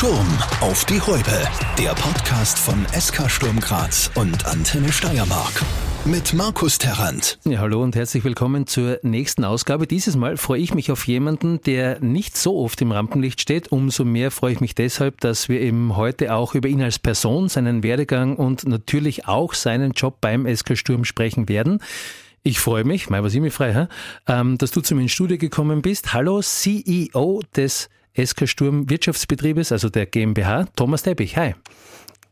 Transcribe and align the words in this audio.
Sturm 0.00 0.38
auf 0.62 0.86
die 0.86 0.98
Häupe. 0.98 1.46
Der 1.76 1.90
Podcast 1.90 2.58
von 2.58 2.86
SK 2.98 3.30
Sturm 3.30 3.60
Graz 3.60 4.10
und 4.14 4.46
Antenne 4.46 4.90
Steiermark. 4.90 5.62
Mit 6.06 6.32
Markus 6.32 6.78
Terrant. 6.78 7.38
Ja, 7.44 7.58
hallo 7.58 7.82
und 7.82 7.94
herzlich 7.94 8.24
willkommen 8.24 8.66
zur 8.66 8.98
nächsten 9.02 9.44
Ausgabe. 9.44 9.86
Dieses 9.86 10.16
Mal 10.16 10.38
freue 10.38 10.62
ich 10.62 10.72
mich 10.72 10.90
auf 10.90 11.06
jemanden, 11.06 11.60
der 11.60 12.00
nicht 12.00 12.38
so 12.38 12.56
oft 12.56 12.80
im 12.80 12.92
Rampenlicht 12.92 13.42
steht. 13.42 13.72
Umso 13.72 14.06
mehr 14.06 14.30
freue 14.30 14.54
ich 14.54 14.60
mich 14.60 14.74
deshalb, 14.74 15.20
dass 15.20 15.50
wir 15.50 15.60
eben 15.60 15.94
heute 15.96 16.34
auch 16.34 16.54
über 16.54 16.70
ihn 16.70 16.80
als 16.80 16.98
Person, 16.98 17.50
seinen 17.50 17.82
Werdegang 17.82 18.36
und 18.36 18.66
natürlich 18.66 19.28
auch 19.28 19.52
seinen 19.52 19.92
Job 19.92 20.16
beim 20.22 20.46
SK 20.46 20.78
Sturm 20.78 21.04
sprechen 21.04 21.46
werden. 21.46 21.82
Ich 22.42 22.58
freue 22.58 22.84
mich, 22.84 23.10
mal 23.10 23.22
was 23.22 23.34
ich 23.34 23.40
mich 23.42 23.52
frei, 23.52 23.86
ähm, 24.26 24.56
dass 24.56 24.70
du 24.70 24.80
zu 24.80 24.94
mir 24.94 25.02
ins 25.02 25.12
Studio 25.12 25.36
gekommen 25.36 25.82
bist. 25.82 26.14
Hallo, 26.14 26.40
CEO 26.40 27.42
des 27.54 27.90
SK 28.16 28.48
Sturm 28.48 28.88
Wirtschaftsbetriebes, 28.90 29.72
also 29.72 29.88
der 29.88 30.06
GmbH, 30.06 30.66
Thomas 30.76 31.02
Teppich. 31.02 31.36
Hi. 31.36 31.54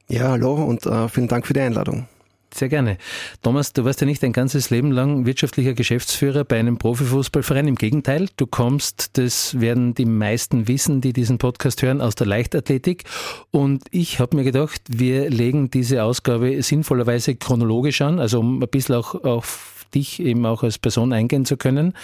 Ja, 0.08 0.30
hallo 0.30 0.54
und 0.54 0.86
äh, 0.86 1.08
vielen 1.08 1.28
Dank 1.28 1.46
für 1.46 1.52
die 1.52 1.60
Einladung. 1.60 2.08
Sehr 2.52 2.70
gerne. 2.70 2.96
Thomas, 3.42 3.74
du 3.74 3.84
warst 3.84 4.00
ja 4.00 4.06
nicht 4.06 4.22
dein 4.22 4.32
ganzes 4.32 4.70
Leben 4.70 4.90
lang 4.90 5.26
wirtschaftlicher 5.26 5.74
Geschäftsführer 5.74 6.44
bei 6.44 6.58
einem 6.58 6.78
Profifußballverein. 6.78 7.68
Im 7.68 7.74
Gegenteil, 7.74 8.28
du 8.36 8.46
kommst, 8.46 9.18
das 9.18 9.60
werden 9.60 9.94
die 9.94 10.06
meisten 10.06 10.66
wissen, 10.66 11.02
die 11.02 11.12
diesen 11.12 11.36
Podcast 11.36 11.82
hören, 11.82 12.00
aus 12.00 12.14
der 12.14 12.26
Leichtathletik. 12.26 13.04
Und 13.50 13.84
ich 13.90 14.18
habe 14.18 14.36
mir 14.36 14.44
gedacht, 14.44 14.80
wir 14.88 15.28
legen 15.28 15.70
diese 15.70 16.02
Ausgabe 16.02 16.62
sinnvollerweise 16.62 17.36
chronologisch 17.36 18.00
an, 18.00 18.18
also 18.18 18.40
um 18.40 18.62
ein 18.62 18.68
bisschen 18.68 18.94
auch 18.94 19.14
auf 19.24 19.86
dich 19.94 20.20
eben 20.20 20.44
auch 20.46 20.62
als 20.62 20.78
Person 20.78 21.12
eingehen 21.12 21.44
zu 21.44 21.56
können. 21.56 21.94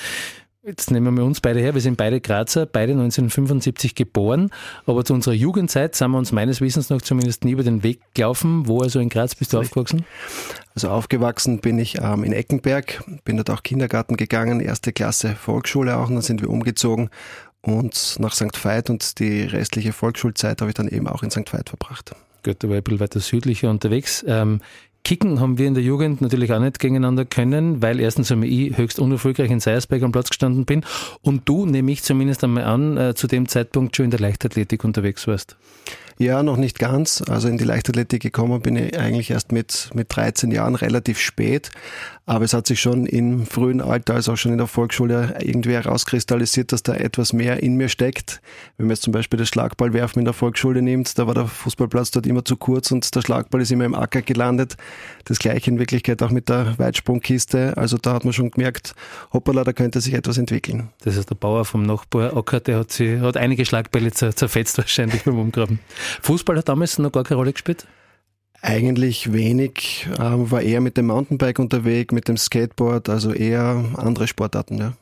Jetzt 0.67 0.91
nehmen 0.91 1.15
wir 1.15 1.25
uns 1.25 1.43
beide 1.43 1.61
her. 1.61 1.75
Wir 1.75 1.83
sind 1.83 1.99
beide 1.99 2.23
Grazer, 2.23 2.65
beide 2.65 2.93
1975 2.93 3.95
geboren. 3.95 4.51
Aber 4.87 5.05
zu 5.05 5.13
unserer 5.13 5.35
Jugendzeit 5.35 5.95
sind 5.95 6.13
wir 6.13 6.17
uns 6.17 6.33
meines 6.33 6.63
Wissens 6.63 6.89
noch 6.89 7.03
zumindest 7.03 7.45
nie 7.45 7.53
über 7.53 7.63
den 7.63 7.83
Weg 7.83 8.01
gelaufen. 8.15 8.67
Wo 8.67 8.81
also 8.81 8.98
in 8.98 9.11
Graz 9.11 9.34
bist 9.34 9.53
du 9.53 9.59
aufgewachsen? 9.59 10.06
Also 10.75 10.89
aufgewachsen 10.89 11.59
bin 11.59 11.79
ich 11.79 11.98
ähm, 12.01 12.25
in 12.25 12.33
Eckenberg, 12.33 13.05
bin 13.25 13.37
dort 13.37 13.51
auch 13.51 13.62
Kindergarten 13.62 14.17
gegangen, 14.17 14.61
erste 14.61 14.95
Klasse 14.95 15.34
Volksschule 15.34 15.98
auch, 15.98 16.09
und 16.09 16.15
dann 16.15 16.23
sind 16.23 16.41
wir 16.41 16.48
umgezogen 16.48 17.11
und 17.61 18.17
nach 18.19 18.33
St. 18.33 18.65
Veit 18.65 18.89
und 18.89 19.19
die 19.19 19.43
restliche 19.43 19.93
Volksschulzeit 19.93 20.62
habe 20.62 20.71
ich 20.71 20.75
dann 20.75 20.89
eben 20.89 21.09
auch 21.09 21.23
in 21.23 21.31
St. 21.31 21.53
Veit 21.53 21.69
verbracht. 21.69 22.15
Gut, 22.43 22.56
da 22.59 22.69
war 22.69 22.77
ich 22.77 22.81
ein 22.81 22.84
bisschen 22.84 23.01
weiter 23.01 23.21
südlicher 23.21 23.71
unterwegs. 23.71 24.25
Ähm, 24.27 24.61
Kicken 25.05 25.38
haben 25.38 25.58
wir 25.58 25.66
in 25.66 25.74
der 25.74 25.83
Jugend 25.83 26.22
natürlich 26.22 26.50
auch 26.52 26.60
nicht 26.60 26.78
gegeneinander 26.78 27.27
können, 27.27 27.83
weil 27.83 28.00
erstens 28.00 28.33
einmal 28.33 28.48
ich 28.48 28.77
höchst 28.77 28.98
unerfolgreich 28.98 29.50
in 29.50 29.60
Seiersberg 29.60 30.02
am 30.02 30.12
Platz 30.12 30.30
gestanden 30.30 30.64
bin 30.64 30.83
und 31.20 31.47
du, 31.47 31.66
nehme 31.66 31.92
ich 31.92 32.02
zumindest 32.02 32.42
einmal 32.42 32.64
an, 32.64 32.97
äh, 32.97 33.14
zu 33.14 33.27
dem 33.27 33.47
Zeitpunkt 33.47 33.94
schon 33.94 34.06
in 34.06 34.10
der 34.10 34.20
Leichtathletik 34.20 34.82
unterwegs 34.82 35.27
warst. 35.27 35.56
Ja, 36.19 36.42
noch 36.42 36.56
nicht 36.56 36.78
ganz. 36.78 37.22
Also 37.28 37.48
in 37.48 37.58
die 37.58 37.64
Leichtathletik 37.64 38.22
gekommen 38.22 38.60
bin 38.60 38.77
ich 38.77 38.98
eigentlich 38.98 39.30
erst 39.30 39.52
mit, 39.52 39.91
mit 39.94 40.14
13 40.14 40.52
Jahren, 40.52 40.77
relativ 40.77 41.19
spät. 41.19 41.70
Aber 42.27 42.47
es 42.47 42.55
hat 42.55 42.67
sich 42.67 42.80
schon 42.80 43.05
im 43.05 43.44
frühen 43.44 43.83
Alter, 43.83 44.14
also 44.14 44.33
auch 44.33 44.36
schon 44.36 44.53
in 44.53 44.58
der 44.58 44.67
Volksschule, 44.67 45.34
irgendwie 45.41 45.72
herauskristallisiert, 45.72 46.72
dass 46.72 46.83
da 46.83 46.94
etwas 46.94 47.34
mehr 47.34 47.62
in 47.62 47.77
mir 47.77 47.91
steckt. 47.91 48.41
Wenn 48.78 48.86
man 48.86 48.94
jetzt 48.94 49.03
zum 49.03 49.12
Beispiel 49.12 49.39
das 49.39 49.48
Schlagballwerfen 49.48 50.20
in 50.20 50.25
der 50.25 50.33
Volksschule 50.33 50.81
nimmt, 50.81 51.19
da 51.19 51.27
war 51.27 51.34
der 51.34 51.47
Fußballplatz 51.47 52.12
dort 52.12 52.27
immer 52.27 52.42
zu 52.42 52.56
kurz 52.56 52.91
und 52.92 53.14
der 53.14 53.20
Schlagball 53.20 53.61
ist 53.61 53.70
immer 53.72 53.84
im 53.84 53.94
Acker 53.94 54.22
gelandet. 54.22 54.78
Das 55.25 55.39
gleiche 55.39 55.70
in 55.70 55.78
Wirklichkeit 55.78 56.22
auch 56.22 56.31
mit 56.31 56.48
der 56.48 56.78
Weitsprungkiste. 56.78 57.77
Also 57.77 57.98
da 57.98 58.14
hat 58.14 58.25
man 58.25 58.33
schon 58.33 58.50
gemerkt, 58.50 58.94
hoppala, 59.34 59.62
da 59.62 59.75
könnte 59.75 60.00
sich 60.00 60.14
etwas 60.14 60.38
entwickeln. 60.38 60.88
Das 61.03 61.16
ist 61.16 61.28
der 61.28 61.34
Bauer 61.34 61.66
vom 61.66 61.83
Nachbar 61.83 62.34
Acker, 62.34 62.61
der 62.61 62.78
hat, 62.78 62.91
sie, 62.91 63.20
hat 63.20 63.36
einige 63.36 63.66
Schlagbälle 63.66 64.12
zerfetzt 64.12 64.78
wahrscheinlich 64.78 65.22
beim 65.25 65.38
Umgraben. 65.38 65.78
Fußball 66.22 66.56
hat 66.56 66.70
damals 66.70 66.98
noch 66.98 67.12
gar 67.12 67.25
keine 67.25 67.36
Rolle 67.36 67.53
gespielt? 67.53 67.86
Eigentlich 68.67 69.31
wenig, 69.34 70.09
äh, 70.15 70.20
war 70.20 70.62
eher 70.62 70.81
mit 70.81 70.97
dem 70.97 71.09
Mountainbike 71.09 71.59
unterwegs, 71.59 72.15
mit 72.15 72.29
dem 72.29 72.39
Skateboard, 72.39 73.11
also 73.11 73.34
eher 73.34 73.84
andere 73.99 74.27
Sportarten, 74.27 74.78
ja. 74.78 74.94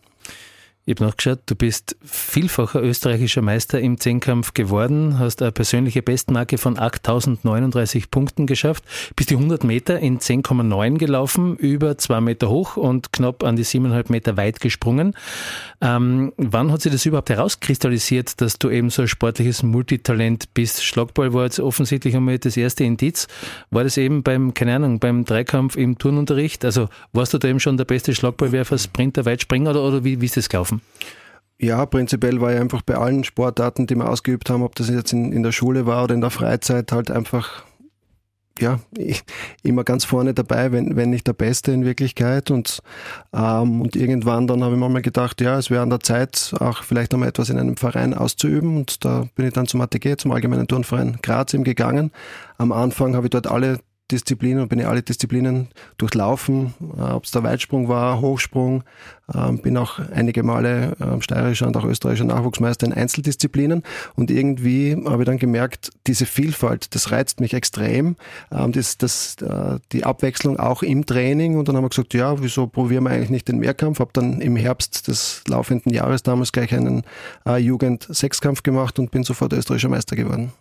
Ich 0.84 0.97
habe 0.97 1.04
nachgeschaut, 1.04 1.38
du 1.47 1.54
bist 1.54 1.94
vielfacher 2.03 2.82
österreichischer 2.82 3.41
Meister 3.41 3.78
im 3.78 4.00
Zehnkampf 4.00 4.53
geworden, 4.53 5.20
hast 5.20 5.41
eine 5.41 5.53
persönliche 5.53 6.03
Bestmarke 6.03 6.59
von 6.59 6.76
8039 6.76 8.10
Punkten 8.10 8.48
geschafft, 8.48 8.82
bist 9.15 9.31
die 9.31 9.37
100 9.37 9.62
Meter 9.62 10.00
in 10.00 10.19
10,9 10.19 10.98
gelaufen, 10.98 11.56
über 11.56 11.98
zwei 11.98 12.21
Meter 12.21 12.48
hoch 12.48 12.76
und 12.76 13.12
knapp 13.12 13.44
an 13.44 13.54
die 13.54 13.62
siebeneinhalb 13.62 14.10
Meter 14.10 14.37
weit 14.37 14.59
gesprungen. 14.59 15.15
Ähm, 15.81 16.32
wann 16.37 16.72
hat 16.72 16.82
sich 16.82 16.91
das 16.91 17.06
überhaupt 17.06 17.31
herauskristallisiert, 17.31 18.41
dass 18.41 18.59
du 18.59 18.69
eben 18.69 18.91
so 18.91 19.03
ein 19.03 19.09
sportliches 19.09 19.62
Multitalent 19.62 20.53
bist? 20.53 20.82
Schlagball 20.82 21.32
war 21.32 21.44
jetzt 21.44 21.60
offensichtlich 21.60 22.16
einmal 22.16 22.41
das 22.41 22.56
erste 22.56 22.82
Indiz. 22.82 23.28
War 23.71 23.84
das 23.84 23.98
eben 23.98 24.25
beim, 24.25 24.53
keine 24.53 24.75
Ahnung, 24.75 24.98
beim 24.98 25.25
Dreikampf 25.25 25.76
im 25.76 25.97
Turnunterricht? 25.97 26.65
Also 26.65 26.88
warst 27.12 27.34
du 27.34 27.38
da 27.38 27.47
eben 27.47 27.60
schon 27.60 27.76
der 27.76 27.84
beste 27.84 28.16
Schlagballwerfer, 28.16 28.78
Sprinter, 28.78 29.25
Weitspringer 29.25 29.71
oder, 29.71 29.84
oder 29.84 30.04
wie, 30.04 30.21
wie 30.21 30.26
ist 30.26 30.37
das 30.37 30.48
gelaufen? 30.48 30.72
Laufen? 30.72 30.83
Ja, 31.59 31.87
prinzipiell 31.87 32.41
war 32.41 32.53
ich 32.53 32.60
einfach 32.60 32.83
bei 32.83 32.97
allen 32.97 33.22
Sportarten, 33.22 33.87
die 33.87 33.94
wir 33.94 34.09
ausgeübt 34.09 34.50
haben, 34.50 34.62
ob 34.62 34.75
das 34.75 34.88
jetzt 34.88 35.12
in, 35.12 35.33
in 35.33 35.44
der 35.44 35.53
Schule 35.53 35.87
war 35.87 36.05
oder 36.05 36.15
in 36.15 36.21
der 36.21 36.31
Freizeit, 36.31 36.91
halt 36.91 37.10
einfach 37.10 37.65
ja, 38.59 38.81
immer 39.62 39.84
ganz 39.84 40.05
vorne 40.05 40.34
dabei, 40.34 40.72
wenn, 40.72 40.97
wenn 40.97 41.10
nicht 41.10 41.27
der 41.27 41.33
Beste 41.33 41.72
in 41.72 41.84
Wirklichkeit. 41.84 42.50
Und, 42.50 42.81
ähm, 43.33 43.81
und 43.81 43.97
irgendwann 43.97 44.47
dann 44.47 44.62
habe 44.62 44.75
ich 44.75 44.81
mir 44.81 44.88
mal 44.88 45.03
gedacht, 45.03 45.41
ja, 45.41 45.56
es 45.56 45.71
wäre 45.71 45.83
an 45.83 45.91
der 45.91 46.00
Zeit, 46.00 46.53
auch 46.59 46.83
vielleicht 46.83 47.15
einmal 47.15 47.28
etwas 47.28 47.49
in 47.49 47.59
einem 47.59 47.77
Verein 47.77 48.12
auszuüben. 48.12 48.77
Und 48.77 49.04
da 49.04 49.27
bin 49.37 49.47
ich 49.47 49.54
dann 49.54 49.66
zum 49.66 49.81
ATG, 49.81 50.16
zum 50.16 50.33
Allgemeinen 50.33 50.66
Turnverein 50.66 51.19
Graz 51.22 51.54
eben 51.54 51.65
gegangen. 51.65 52.10
Am 52.59 52.72
Anfang 52.72 53.15
habe 53.15 53.27
ich 53.27 53.31
dort 53.31 53.47
alle 53.47 53.78
Disziplinen 54.12 54.62
und 54.62 54.68
bin 54.68 54.78
ja 54.78 54.88
alle 54.88 55.02
Disziplinen 55.02 55.68
durchlaufen, 55.98 56.74
äh, 56.96 57.00
ob 57.00 57.24
es 57.24 57.30
der 57.30 57.42
Weitsprung 57.42 57.88
war, 57.88 58.20
Hochsprung, 58.20 58.84
äh, 59.32 59.52
bin 59.52 59.76
auch 59.76 59.98
einige 59.98 60.42
Male 60.42 60.96
äh, 61.00 61.20
steirischer 61.20 61.66
und 61.66 61.76
auch 61.76 61.84
österreichischer 61.84 62.26
Nachwuchsmeister 62.26 62.86
in 62.86 62.92
Einzeldisziplinen. 62.92 63.82
Und 64.14 64.30
irgendwie 64.30 64.96
habe 65.06 65.22
ich 65.22 65.26
dann 65.26 65.38
gemerkt, 65.38 65.90
diese 66.06 66.26
Vielfalt, 66.26 66.94
das 66.94 67.10
reizt 67.10 67.40
mich 67.40 67.54
extrem, 67.54 68.16
ähm, 68.50 68.72
das, 68.72 68.98
das, 68.98 69.36
äh, 69.40 69.78
die 69.92 70.04
Abwechslung 70.04 70.58
auch 70.58 70.82
im 70.82 71.06
Training. 71.06 71.56
Und 71.56 71.68
dann 71.68 71.76
haben 71.76 71.84
wir 71.84 71.90
gesagt, 71.90 72.14
ja, 72.14 72.40
wieso 72.42 72.66
probieren 72.66 73.04
wir 73.04 73.10
eigentlich 73.10 73.30
nicht 73.30 73.48
den 73.48 73.58
Mehrkampf, 73.58 74.00
habe 74.00 74.10
dann 74.12 74.40
im 74.40 74.56
Herbst 74.56 75.08
des 75.08 75.42
laufenden 75.48 75.92
Jahres 75.92 76.22
damals 76.22 76.52
gleich 76.52 76.74
einen 76.74 77.02
äh, 77.46 77.56
Jugend-Sechskampf 77.56 78.62
gemacht 78.62 78.98
und 78.98 79.10
bin 79.10 79.24
sofort 79.24 79.52
österreichischer 79.52 79.88
Meister 79.88 80.16
geworden. 80.16 80.52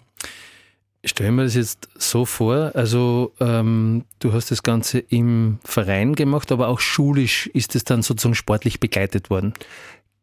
Stellen 1.03 1.35
wir 1.35 1.45
das 1.45 1.55
jetzt 1.55 1.89
so 1.97 2.25
vor, 2.25 2.73
also 2.75 3.33
ähm, 3.39 4.03
du 4.19 4.33
hast 4.33 4.51
das 4.51 4.61
Ganze 4.61 4.99
im 4.99 5.57
Verein 5.63 6.13
gemacht, 6.13 6.51
aber 6.51 6.67
auch 6.67 6.79
schulisch 6.79 7.47
ist 7.47 7.75
es 7.75 7.83
dann 7.83 8.03
sozusagen 8.03 8.35
sportlich 8.35 8.79
begleitet 8.79 9.31
worden. 9.31 9.53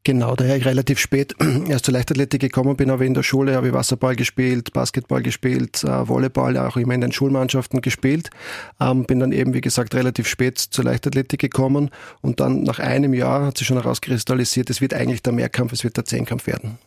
Genau, 0.04 0.36
daher 0.36 0.56
ich 0.56 0.64
relativ 0.64 0.98
spät 1.00 1.34
erst 1.68 1.84
zur 1.84 1.94
Leichtathletik 1.94 2.40
gekommen 2.40 2.76
bin, 2.76 2.90
aber 2.90 3.04
in 3.04 3.12
der 3.12 3.22
Schule 3.22 3.54
habe 3.56 3.66
ich 3.66 3.72
Wasserball 3.74 4.16
gespielt, 4.16 4.72
Basketball 4.72 5.22
gespielt, 5.22 5.82
äh, 5.84 6.08
Volleyball 6.08 6.56
auch 6.56 6.76
immer 6.76 6.94
in 6.94 7.00
den 7.00 7.12
Schulmannschaften 7.12 7.80
gespielt. 7.82 8.30
Ähm, 8.80 9.04
bin 9.04 9.20
dann 9.20 9.32
eben, 9.32 9.54
wie 9.54 9.60
gesagt, 9.60 9.94
relativ 9.94 10.28
spät 10.28 10.58
zur 10.58 10.84
Leichtathletik 10.84 11.40
gekommen 11.40 11.90
und 12.22 12.40
dann 12.40 12.62
nach 12.62 12.78
einem 12.78 13.12
Jahr 13.14 13.46
hat 13.46 13.58
sich 13.58 13.66
schon 13.66 13.76
herauskristallisiert, 13.76 14.70
es 14.70 14.80
wird 14.80 14.94
eigentlich 14.94 15.22
der 15.22 15.32
Mehrkampf, 15.32 15.72
es 15.72 15.84
wird 15.84 15.96
der 15.96 16.04
Zehnkampf 16.04 16.46
werden. 16.46 16.78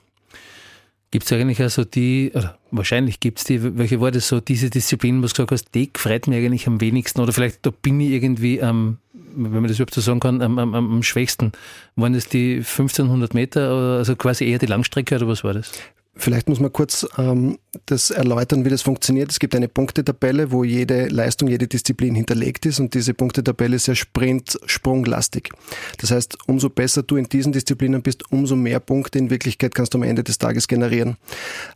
Gibt 1.11 1.25
es 1.25 1.33
eigentlich 1.33 1.61
also 1.61 1.83
die, 1.83 2.31
oder 2.33 2.57
wahrscheinlich 2.71 3.19
gibt 3.19 3.39
es 3.39 3.43
die, 3.43 3.77
welche 3.77 3.99
war 3.99 4.11
das 4.11 4.29
so, 4.29 4.39
diese 4.39 4.69
Disziplin, 4.69 5.21
was 5.21 5.33
du 5.33 5.45
gesagt 5.45 5.51
hast, 5.51 5.75
die 5.75 5.91
freut 5.93 6.27
mir 6.27 6.37
eigentlich 6.37 6.67
am 6.67 6.79
wenigsten 6.79 7.19
oder 7.19 7.33
vielleicht 7.33 7.65
da 7.65 7.69
bin 7.69 7.99
ich 7.99 8.11
irgendwie 8.11 8.63
am, 8.63 8.97
wenn 9.13 9.51
man 9.51 9.67
das 9.67 9.77
überhaupt 9.77 9.93
so 9.93 9.99
sagen 9.99 10.21
kann, 10.21 10.41
am, 10.41 10.57
am, 10.57 10.73
am 10.73 11.03
schwächsten. 11.03 11.51
Waren 11.97 12.13
das 12.13 12.29
die 12.29 12.57
1500 12.59 13.33
Meter, 13.33 13.69
also 13.97 14.15
quasi 14.15 14.45
eher 14.45 14.59
die 14.59 14.67
Langstrecke 14.67 15.15
oder 15.15 15.27
was 15.27 15.43
war 15.43 15.53
das? 15.53 15.71
Vielleicht 16.15 16.49
muss 16.49 16.59
man 16.59 16.73
kurz 16.73 17.07
ähm, 17.17 17.57
das 17.85 18.11
erläutern, 18.11 18.65
wie 18.65 18.69
das 18.69 18.81
funktioniert. 18.81 19.31
Es 19.31 19.39
gibt 19.39 19.55
eine 19.55 19.69
Punktetabelle, 19.69 20.51
wo 20.51 20.65
jede 20.65 21.07
Leistung, 21.07 21.47
jede 21.47 21.67
Disziplin 21.67 22.15
hinterlegt 22.15 22.65
ist 22.65 22.81
und 22.81 22.93
diese 22.93 23.13
Punktetabelle 23.13 23.77
ist 23.77 23.87
ja 23.87 23.95
Sprint-Sprunglastig. 23.95 25.49
Das 25.99 26.11
heißt, 26.11 26.37
umso 26.47 26.69
besser 26.69 27.03
du 27.03 27.15
in 27.15 27.25
diesen 27.25 27.53
Disziplinen 27.53 28.01
bist, 28.01 28.29
umso 28.29 28.57
mehr 28.57 28.81
Punkte 28.81 29.19
in 29.19 29.29
Wirklichkeit 29.29 29.73
kannst 29.73 29.93
du 29.93 29.99
am 29.99 30.03
Ende 30.03 30.23
des 30.23 30.37
Tages 30.37 30.67
generieren. 30.67 31.15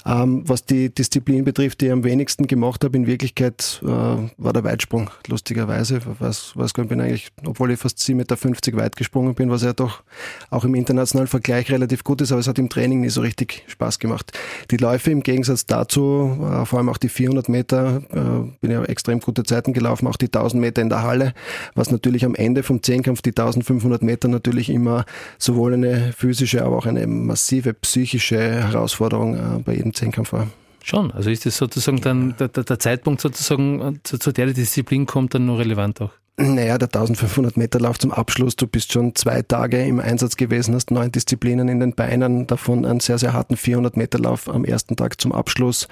Ähm, 0.05 0.43
was 0.45 0.65
die 0.65 0.93
Disziplin 0.93 1.45
betrifft, 1.45 1.79
die 1.79 1.85
ich 1.85 1.91
am 1.93 2.03
wenigsten 2.03 2.45
gemacht 2.45 2.83
habe, 2.83 2.97
in 2.97 3.07
Wirklichkeit 3.07 3.81
äh, 3.83 3.87
war 3.87 4.53
der 4.53 4.65
Weitsprung, 4.65 5.09
lustigerweise. 5.27 6.01
Was, 6.19 6.51
was 6.55 6.73
bin 6.73 6.99
eigentlich, 6.99 7.29
obwohl 7.45 7.71
ich 7.71 7.79
fast 7.79 7.99
7,50 7.99 8.15
Meter 8.15 8.83
weit 8.83 8.97
gesprungen 8.97 9.33
bin, 9.33 9.49
was 9.49 9.63
ja 9.63 9.71
doch 9.71 10.03
auch 10.49 10.65
im 10.65 10.75
internationalen 10.75 11.27
Vergleich 11.27 11.71
relativ 11.71 12.03
gut 12.03 12.19
ist, 12.19 12.33
aber 12.33 12.41
es 12.41 12.47
hat 12.47 12.59
im 12.59 12.69
Training 12.69 12.99
nie 12.99 13.09
so 13.09 13.21
richtig 13.21 13.63
Spaß 13.67 13.99
gemacht. 13.99 14.24
Die 14.71 14.77
Läufe 14.77 15.11
im 15.11 15.21
Gegensatz 15.21 15.65
dazu, 15.65 16.37
äh, 16.41 16.65
vor 16.65 16.79
allem 16.79 16.89
auch 16.89 16.97
die 16.97 17.09
400 17.09 17.49
Meter, 17.49 18.01
äh, 18.11 18.51
bin 18.61 18.71
ja 18.71 18.83
extrem 18.83 19.19
gute 19.19 19.43
Zeiten 19.43 19.73
gelaufen, 19.73 20.07
auch 20.07 20.17
die 20.17 20.29
1000 20.29 20.61
Meter 20.61 20.81
in 20.81 20.89
der 20.89 21.03
Halle, 21.03 21.33
was 21.75 21.91
natürlich 21.91 22.25
am 22.25 22.35
Ende 22.35 22.63
vom 22.63 22.81
Zehnkampf 22.81 23.21
die 23.21 23.31
1500 23.31 24.01
Meter 24.01 24.27
natürlich 24.27 24.69
immer 24.69 25.05
sowohl 25.37 25.73
eine 25.73 26.13
physische, 26.13 26.63
aber 26.63 26.77
auch 26.77 26.85
eine 26.85 27.05
massive 27.07 27.73
psychische 27.73 28.39
Herausforderung 28.39 29.35
äh, 29.35 29.59
bei 29.63 29.73
jedem 29.75 29.93
Zehnkampf 29.93 30.33
war. 30.33 30.47
Schon, 30.83 31.11
also 31.11 31.31
ist 31.31 31.45
das 31.45 31.57
sozusagen 31.57 31.99
dann 32.01 32.35
der, 32.37 32.49
der 32.49 32.79
Zeitpunkt 32.79 33.19
sozusagen, 33.19 33.99
zu, 34.03 34.19
zu 34.19 34.31
der 34.31 34.47
die 34.47 34.53
Disziplin 34.53 35.07
kommt, 35.07 35.33
dann 35.33 35.47
nur 35.47 35.57
relevant 35.57 35.99
auch? 36.01 36.11
Naja, 36.37 36.77
der 36.77 36.89
1500 36.89 37.55
Meter 37.55 37.79
Lauf 37.79 37.97
zum 37.97 38.11
Abschluss. 38.11 38.57
Du 38.57 38.67
bist 38.67 38.91
schon 38.91 39.15
zwei 39.15 39.41
Tage 39.41 39.81
im 39.85 40.01
Einsatz 40.01 40.35
gewesen, 40.35 40.75
hast 40.75 40.91
neun 40.91 41.09
Disziplinen 41.09 41.69
in 41.69 41.79
den 41.79 41.93
Beinen, 41.93 42.45
davon 42.45 42.85
einen 42.85 42.99
sehr, 42.99 43.17
sehr 43.17 43.31
harten 43.31 43.55
400 43.55 43.95
Meter 43.95 44.19
Lauf 44.19 44.49
am 44.49 44.65
ersten 44.65 44.97
Tag 44.97 45.21
zum 45.21 45.31
Abschluss. 45.31 45.87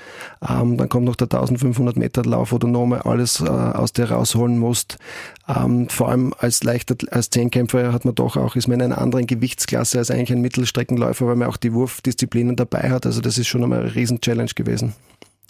Ähm, 0.46 0.76
dann 0.76 0.90
kommt 0.90 1.06
noch 1.06 1.16
der 1.16 1.28
1500 1.28 1.96
Meter 1.96 2.26
Lauf, 2.26 2.52
wo 2.52 2.58
du 2.58 2.68
nochmal 2.68 3.04
alles 3.04 3.40
äh, 3.40 3.48
aus 3.48 3.94
dir 3.94 4.12
rausholen 4.12 4.60
musst. 4.60 4.98
Ähm, 5.48 5.88
vor 5.88 6.10
allem 6.10 6.34
als 6.38 6.62
leichter, 6.62 6.98
als 7.12 7.30
Zehnkämpfer 7.30 7.94
hat 7.94 8.04
man 8.04 8.14
doch 8.14 8.36
auch, 8.36 8.58
ist 8.58 8.68
man 8.68 8.82
in 8.82 8.92
einer 8.92 8.98
anderen 8.98 9.28
Gewichtsklasse 9.28 9.98
als 9.98 10.12
eigentlich 10.12 10.34
ein 10.34 10.42
Mittelstreckenläufer, 10.42 11.26
weil 11.26 11.38
man 11.38 11.48
auch 11.48 11.58
die 11.58 11.72
Wurfdisziplinen 11.72 12.58
dabei 12.58 12.90
hat. 12.90 13.06
Also 13.06 13.22
das 13.22 13.38
ist 13.38 13.48
schon 13.48 13.64
einmal 13.64 13.80
eine 13.80 13.96
Riesen-Challenge 13.96 14.52
gewesen 14.54 14.94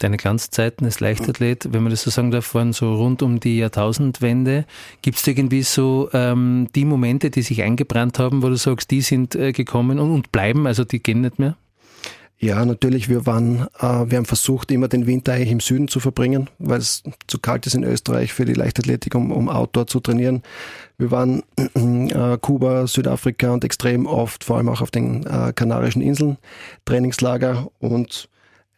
deine 0.03 0.17
Glanzzeiten 0.17 0.85
als 0.85 0.99
Leichtathlet, 0.99 1.69
wenn 1.71 1.83
man 1.83 1.91
das 1.91 2.03
so 2.03 2.09
sagen 2.09 2.31
darf, 2.31 2.53
waren 2.53 2.73
so 2.73 2.93
rund 2.93 3.21
um 3.21 3.39
die 3.39 3.57
Jahrtausendwende. 3.57 4.65
Gibt 5.01 5.17
es 5.17 5.27
irgendwie 5.27 5.63
so 5.63 6.09
ähm, 6.13 6.67
die 6.75 6.85
Momente, 6.85 7.29
die 7.29 7.41
sich 7.41 7.63
eingebrannt 7.63 8.19
haben, 8.19 8.43
wo 8.43 8.49
du 8.49 8.55
sagst, 8.55 8.91
die 8.91 9.01
sind 9.01 9.35
äh, 9.35 9.51
gekommen 9.51 9.99
und, 9.99 10.11
und, 10.11 10.31
bleiben, 10.31 10.67
also 10.67 10.83
die 10.83 11.01
gehen 11.01 11.21
nicht 11.21 11.39
mehr? 11.39 11.55
Ja, 12.39 12.65
natürlich. 12.65 13.07
Wir 13.07 13.25
waren, 13.25 13.67
äh, 13.79 14.09
wir 14.09 14.17
haben 14.17 14.25
versucht, 14.25 14.69
immer 14.71 14.89
den 14.89 15.07
Winter 15.07 15.31
eigentlich 15.31 15.51
im 15.51 15.61
Süden 15.61 15.87
zu 15.87 16.01
verbringen, 16.01 16.49
weil 16.59 16.79
es 16.79 17.01
zu 17.27 17.39
kalt 17.39 17.65
ist 17.65 17.75
in 17.75 17.85
Österreich 17.85 18.33
für 18.33 18.43
die 18.43 18.53
Leichtathletik, 18.53 19.15
um, 19.15 19.31
um 19.31 19.47
Outdoor 19.47 19.87
zu 19.87 20.01
trainieren. 20.01 20.43
Wir 20.97 21.09
waren 21.11 21.43
äh, 21.57 22.37
Kuba, 22.41 22.85
Südafrika 22.87 23.51
und 23.51 23.63
extrem 23.63 24.05
oft, 24.05 24.43
vor 24.43 24.57
allem 24.57 24.67
auch 24.67 24.81
auf 24.81 24.91
den 24.91 25.25
äh, 25.25 25.53
Kanarischen 25.55 26.01
Inseln, 26.01 26.37
Trainingslager 26.83 27.67
und 27.79 28.27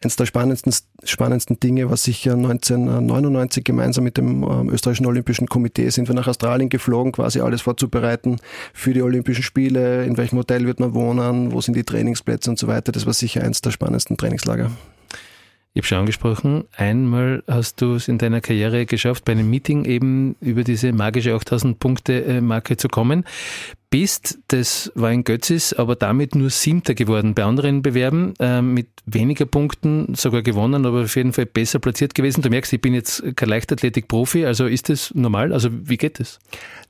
eines 0.02 0.16
der 0.16 0.26
spannendsten, 0.26 0.74
spannendsten 1.04 1.58
Dinge 1.58 1.88
war 1.88 1.96
sicher 1.96 2.34
1999 2.34 3.64
gemeinsam 3.64 4.04
mit 4.04 4.18
dem 4.18 4.42
ähm, 4.42 4.70
österreichischen 4.70 5.06
Olympischen 5.06 5.46
Komitee 5.46 5.88
sind 5.88 6.08
wir 6.08 6.14
nach 6.14 6.28
Australien 6.28 6.68
geflogen, 6.68 7.12
quasi 7.12 7.40
alles 7.40 7.62
vorzubereiten 7.62 8.36
für 8.74 8.92
die 8.92 9.02
Olympischen 9.02 9.42
Spiele, 9.42 10.04
in 10.04 10.16
welchem 10.16 10.38
Hotel 10.38 10.66
wird 10.66 10.80
man 10.80 10.94
wohnen, 10.94 11.52
wo 11.52 11.60
sind 11.60 11.76
die 11.76 11.84
Trainingsplätze 11.84 12.50
und 12.50 12.58
so 12.58 12.66
weiter. 12.66 12.92
Das 12.92 13.06
war 13.06 13.14
sicher 13.14 13.42
eines 13.42 13.62
der 13.62 13.70
spannendsten 13.70 14.16
Trainingslager. 14.16 14.70
Ich 15.72 15.80
habe 15.80 15.88
schon 15.88 15.98
angesprochen, 15.98 16.64
einmal 16.74 17.42
hast 17.46 17.82
du 17.82 17.96
es 17.96 18.08
in 18.08 18.16
deiner 18.16 18.40
Karriere 18.40 18.86
geschafft, 18.86 19.26
bei 19.26 19.32
einem 19.32 19.50
Meeting 19.50 19.84
eben 19.84 20.34
über 20.40 20.64
diese 20.64 20.92
magische 20.92 21.34
8000 21.34 21.78
Punkte 21.78 22.24
äh, 22.24 22.40
Marke 22.40 22.78
zu 22.78 22.88
kommen 22.88 23.24
bist, 23.90 24.38
das 24.48 24.90
war 24.94 25.12
in 25.12 25.24
Götzis, 25.24 25.72
aber 25.72 25.96
damit 25.96 26.34
nur 26.34 26.50
Siebter 26.50 26.94
geworden. 26.94 27.34
Bei 27.34 27.44
anderen 27.44 27.82
Bewerben 27.82 28.34
äh, 28.40 28.60
mit 28.60 28.88
weniger 29.06 29.46
Punkten 29.46 30.14
sogar 30.14 30.42
gewonnen, 30.42 30.86
aber 30.86 31.02
auf 31.02 31.16
jeden 31.16 31.32
Fall 31.32 31.46
besser 31.46 31.78
platziert 31.78 32.14
gewesen. 32.14 32.42
Du 32.42 32.50
merkst, 32.50 32.72
ich 32.72 32.80
bin 32.80 32.94
jetzt 32.94 33.22
kein 33.36 33.48
Leichtathletik-Profi, 33.48 34.44
also 34.44 34.66
ist 34.66 34.88
das 34.88 35.14
normal? 35.14 35.52
Also 35.52 35.68
wie 35.72 35.96
geht 35.96 36.18
das? 36.18 36.38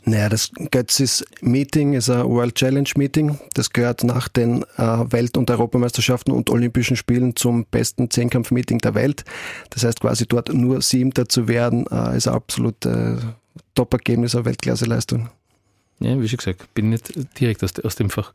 Naja, 0.05 0.29
das 0.29 0.51
Götzis 0.71 1.25
Meeting 1.41 1.93
ist 1.93 2.09
ein 2.09 2.25
World 2.25 2.55
Challenge 2.55 2.89
Meeting. 2.97 3.39
Das 3.55 3.71
gehört 3.71 4.05
nach 4.05 4.29
den 4.29 4.63
äh, 4.77 4.83
Welt- 5.11 5.37
und 5.37 5.51
Europameisterschaften 5.51 6.33
und 6.33 6.49
Olympischen 6.49 6.97
Spielen 6.97 7.37
zum 7.37 7.67
besten 7.67 8.11
Zehnkampf-Meeting 8.11 8.79
der 8.79 8.95
Welt. 8.95 9.25
Das 9.71 9.85
heißt 9.85 10.01
quasi 10.01 10.27
dort 10.27 10.53
nur 10.55 10.81
Siebter 10.81 11.29
zu 11.29 11.49
werden, 11.49 11.87
äh, 11.91 12.17
ist 12.17 12.29
absolut 12.29 12.87
äh, 12.87 13.17
Top-Ergebnis, 13.75 14.35
eine 14.35 14.45
Weltklasse-Leistung. 14.45 15.29
Ja, 16.01 16.21
wie 16.21 16.29
schon 16.29 16.39
gesagt, 16.39 16.73
bin 16.75 16.91
nicht 16.91 17.13
direkt 17.41 17.65
aus, 17.65 17.79
aus 17.81 17.97
dem 17.97 18.11
Fach. 18.11 18.33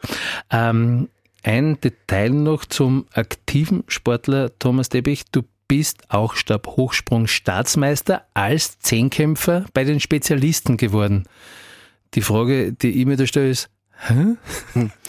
Ähm, 0.50 1.10
ein 1.44 1.80
Detail 1.82 2.32
noch 2.32 2.66
zum 2.66 3.06
aktiven 3.14 3.84
Sportler 3.88 4.58
Thomas 4.60 4.90
Debich. 4.90 5.26
Du 5.32 5.44
bist 5.68 6.04
auch 6.10 6.36
Stabhochsprung-Staatsmeister 6.36 8.26
als 8.34 8.80
Zehnkämpfer 8.80 9.66
bei 9.74 9.84
den 9.84 10.00
Spezialisten 10.00 10.78
geworden. 10.78 11.26
Die 12.14 12.22
Frage, 12.22 12.74
die 12.74 12.90
ich 12.90 13.06
mir 13.06 13.16
da 13.16 13.26
stelle, 13.26 13.50
ist, 13.50 13.70
hä? 14.08 14.36
Hm. 14.74 14.92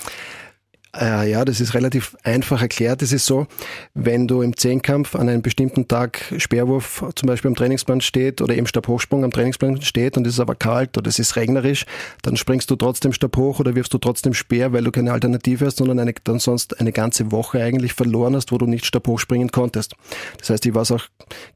Äh, 0.94 1.30
ja, 1.30 1.44
das 1.46 1.60
ist 1.60 1.72
relativ 1.72 2.16
einfach 2.22 2.60
erklärt. 2.60 3.00
Es 3.00 3.12
ist 3.12 3.24
so, 3.24 3.46
wenn 3.94 4.28
du 4.28 4.42
im 4.42 4.56
Zehnkampf 4.56 5.16
an 5.16 5.28
einem 5.28 5.40
bestimmten 5.40 5.88
Tag 5.88 6.22
Speerwurf 6.36 7.04
zum 7.14 7.26
Beispiel 7.26 7.48
am 7.48 7.54
Trainingsplan 7.54 8.02
steht 8.02 8.42
oder 8.42 8.54
eben 8.54 8.66
Stabhochsprung 8.66 9.24
am 9.24 9.30
Trainingsplan 9.30 9.80
steht 9.80 10.18
und 10.18 10.26
es 10.26 10.34
ist 10.34 10.40
aber 10.40 10.54
kalt 10.54 10.98
oder 10.98 11.08
es 11.08 11.18
ist 11.18 11.36
regnerisch, 11.36 11.86
dann 12.20 12.36
springst 12.36 12.70
du 12.70 12.76
trotzdem 12.76 13.14
Stab 13.14 13.36
hoch 13.38 13.58
oder 13.58 13.74
wirfst 13.74 13.94
du 13.94 13.98
trotzdem 13.98 14.34
Speer, 14.34 14.74
weil 14.74 14.84
du 14.84 14.90
keine 14.90 15.12
Alternative 15.12 15.64
hast, 15.64 15.78
sondern 15.78 15.98
eine, 15.98 16.12
dann 16.24 16.38
sonst 16.38 16.78
eine 16.78 16.92
ganze 16.92 17.32
Woche 17.32 17.62
eigentlich 17.62 17.94
verloren 17.94 18.36
hast, 18.36 18.52
wo 18.52 18.58
du 18.58 18.66
nicht 18.66 18.84
Stab 18.84 19.06
hochspringen 19.06 19.50
konntest. 19.50 19.94
Das 20.38 20.50
heißt, 20.50 20.66
ich 20.66 20.74
war 20.74 20.82
es 20.82 20.92
auch 20.92 21.06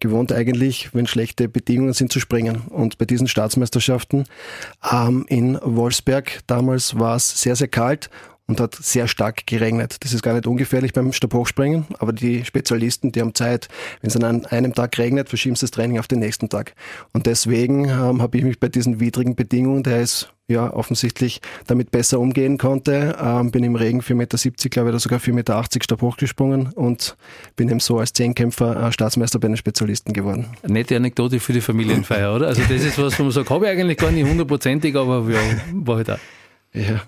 gewohnt 0.00 0.33
eigentlich, 0.33 0.94
wenn 0.94 1.06
schlechte 1.06 1.47
Bedingungen 1.49 1.93
sind, 1.93 2.11
zu 2.11 2.21
springen. 2.21 2.62
Und 2.71 2.97
bei 2.97 3.05
diesen 3.05 3.29
Staatsmeisterschaften 3.29 4.25
ähm, 4.91 5.27
in 5.29 5.59
Wolfsberg 5.62 6.41
damals 6.47 6.99
war 6.99 7.17
es 7.17 7.43
sehr, 7.43 7.55
sehr 7.56 7.69
kalt 7.69 8.09
und 8.47 8.61
hat 8.61 8.75
sehr 8.75 9.09
stark 9.09 9.47
geregnet. 9.47 9.97
Das 10.01 10.13
ist 10.13 10.23
gar 10.23 10.35
nicht 10.35 10.47
ungefährlich 10.47 10.93
beim 10.93 11.13
Stabhochspringen, 11.13 11.87
aber 11.99 12.13
die 12.13 12.45
Spezialisten, 12.45 13.13
die 13.13 13.21
haben 13.21 13.35
Zeit, 13.35 13.69
wenn 14.01 14.09
es 14.09 14.17
an 14.17 14.47
einem 14.47 14.75
Tag 14.75 14.97
regnet, 14.99 15.29
verschieben 15.29 15.57
sie 15.57 15.63
das 15.63 15.73
Training 15.73 15.99
auf 15.99 16.07
den 16.07 16.21
nächsten 16.21 16.49
Tag. 16.49 16.75
Und 17.13 17.27
deswegen 17.27 17.87
ähm, 17.87 18.23
habe 18.23 18.39
ich 18.39 18.45
mich 18.45 18.61
bei 18.61 18.69
diesen 18.69 19.01
widrigen 19.01 19.35
Bedingungen, 19.35 19.83
der 19.83 20.01
ist 20.01 20.31
ja 20.49 20.73
offensichtlich 20.73 21.41
damit 21.67 21.91
besser 21.91 22.21
umgehen 22.21 22.57
konnte, 22.57 23.17
ähm, 23.21 23.51
bin 23.51 23.65
im 23.65 23.75
Regen 23.75 24.01
4,70 24.01 24.15
Meter, 24.15 24.69
glaube 24.69 24.89
ich, 24.89 24.93
oder 24.93 25.01
sogar 25.01 25.19
4,80 25.19 25.33
Meter 25.33 25.65
Stab 25.83 26.03
hochgesprungen 26.03 26.69
und 26.73 27.17
bin 27.57 27.69
eben 27.69 27.81
so 27.81 27.99
als 27.99 28.13
Zehnkämpfer 28.13 28.87
äh, 28.87 28.93
Staatsmeister 28.93 29.41
bei 29.41 29.49
den 29.49 29.57
Spezialisten 29.57 30.13
geworden. 30.13 30.47
Eine 30.63 30.75
nette 30.75 30.95
Anekdote 30.95 31.41
für 31.41 31.53
die 31.53 31.61
Familienfeier, 31.61 32.35
oder? 32.35 32.47
Also 32.47 32.63
das 32.63 32.85
ist 32.85 32.97
was, 32.97 33.19
wo 33.19 33.25
man 33.25 33.33
sagt, 33.33 33.51
habe 33.51 33.65
ich 33.65 33.73
eigentlich 33.73 33.99
gar 33.99 34.13
nicht 34.13 34.29
hundertprozentig, 34.29 34.95
aber 34.95 35.29
ja, 35.29 35.41
war 35.73 35.97
halt 35.97 36.11
auch. 36.13 36.19
Ja. 36.73 37.03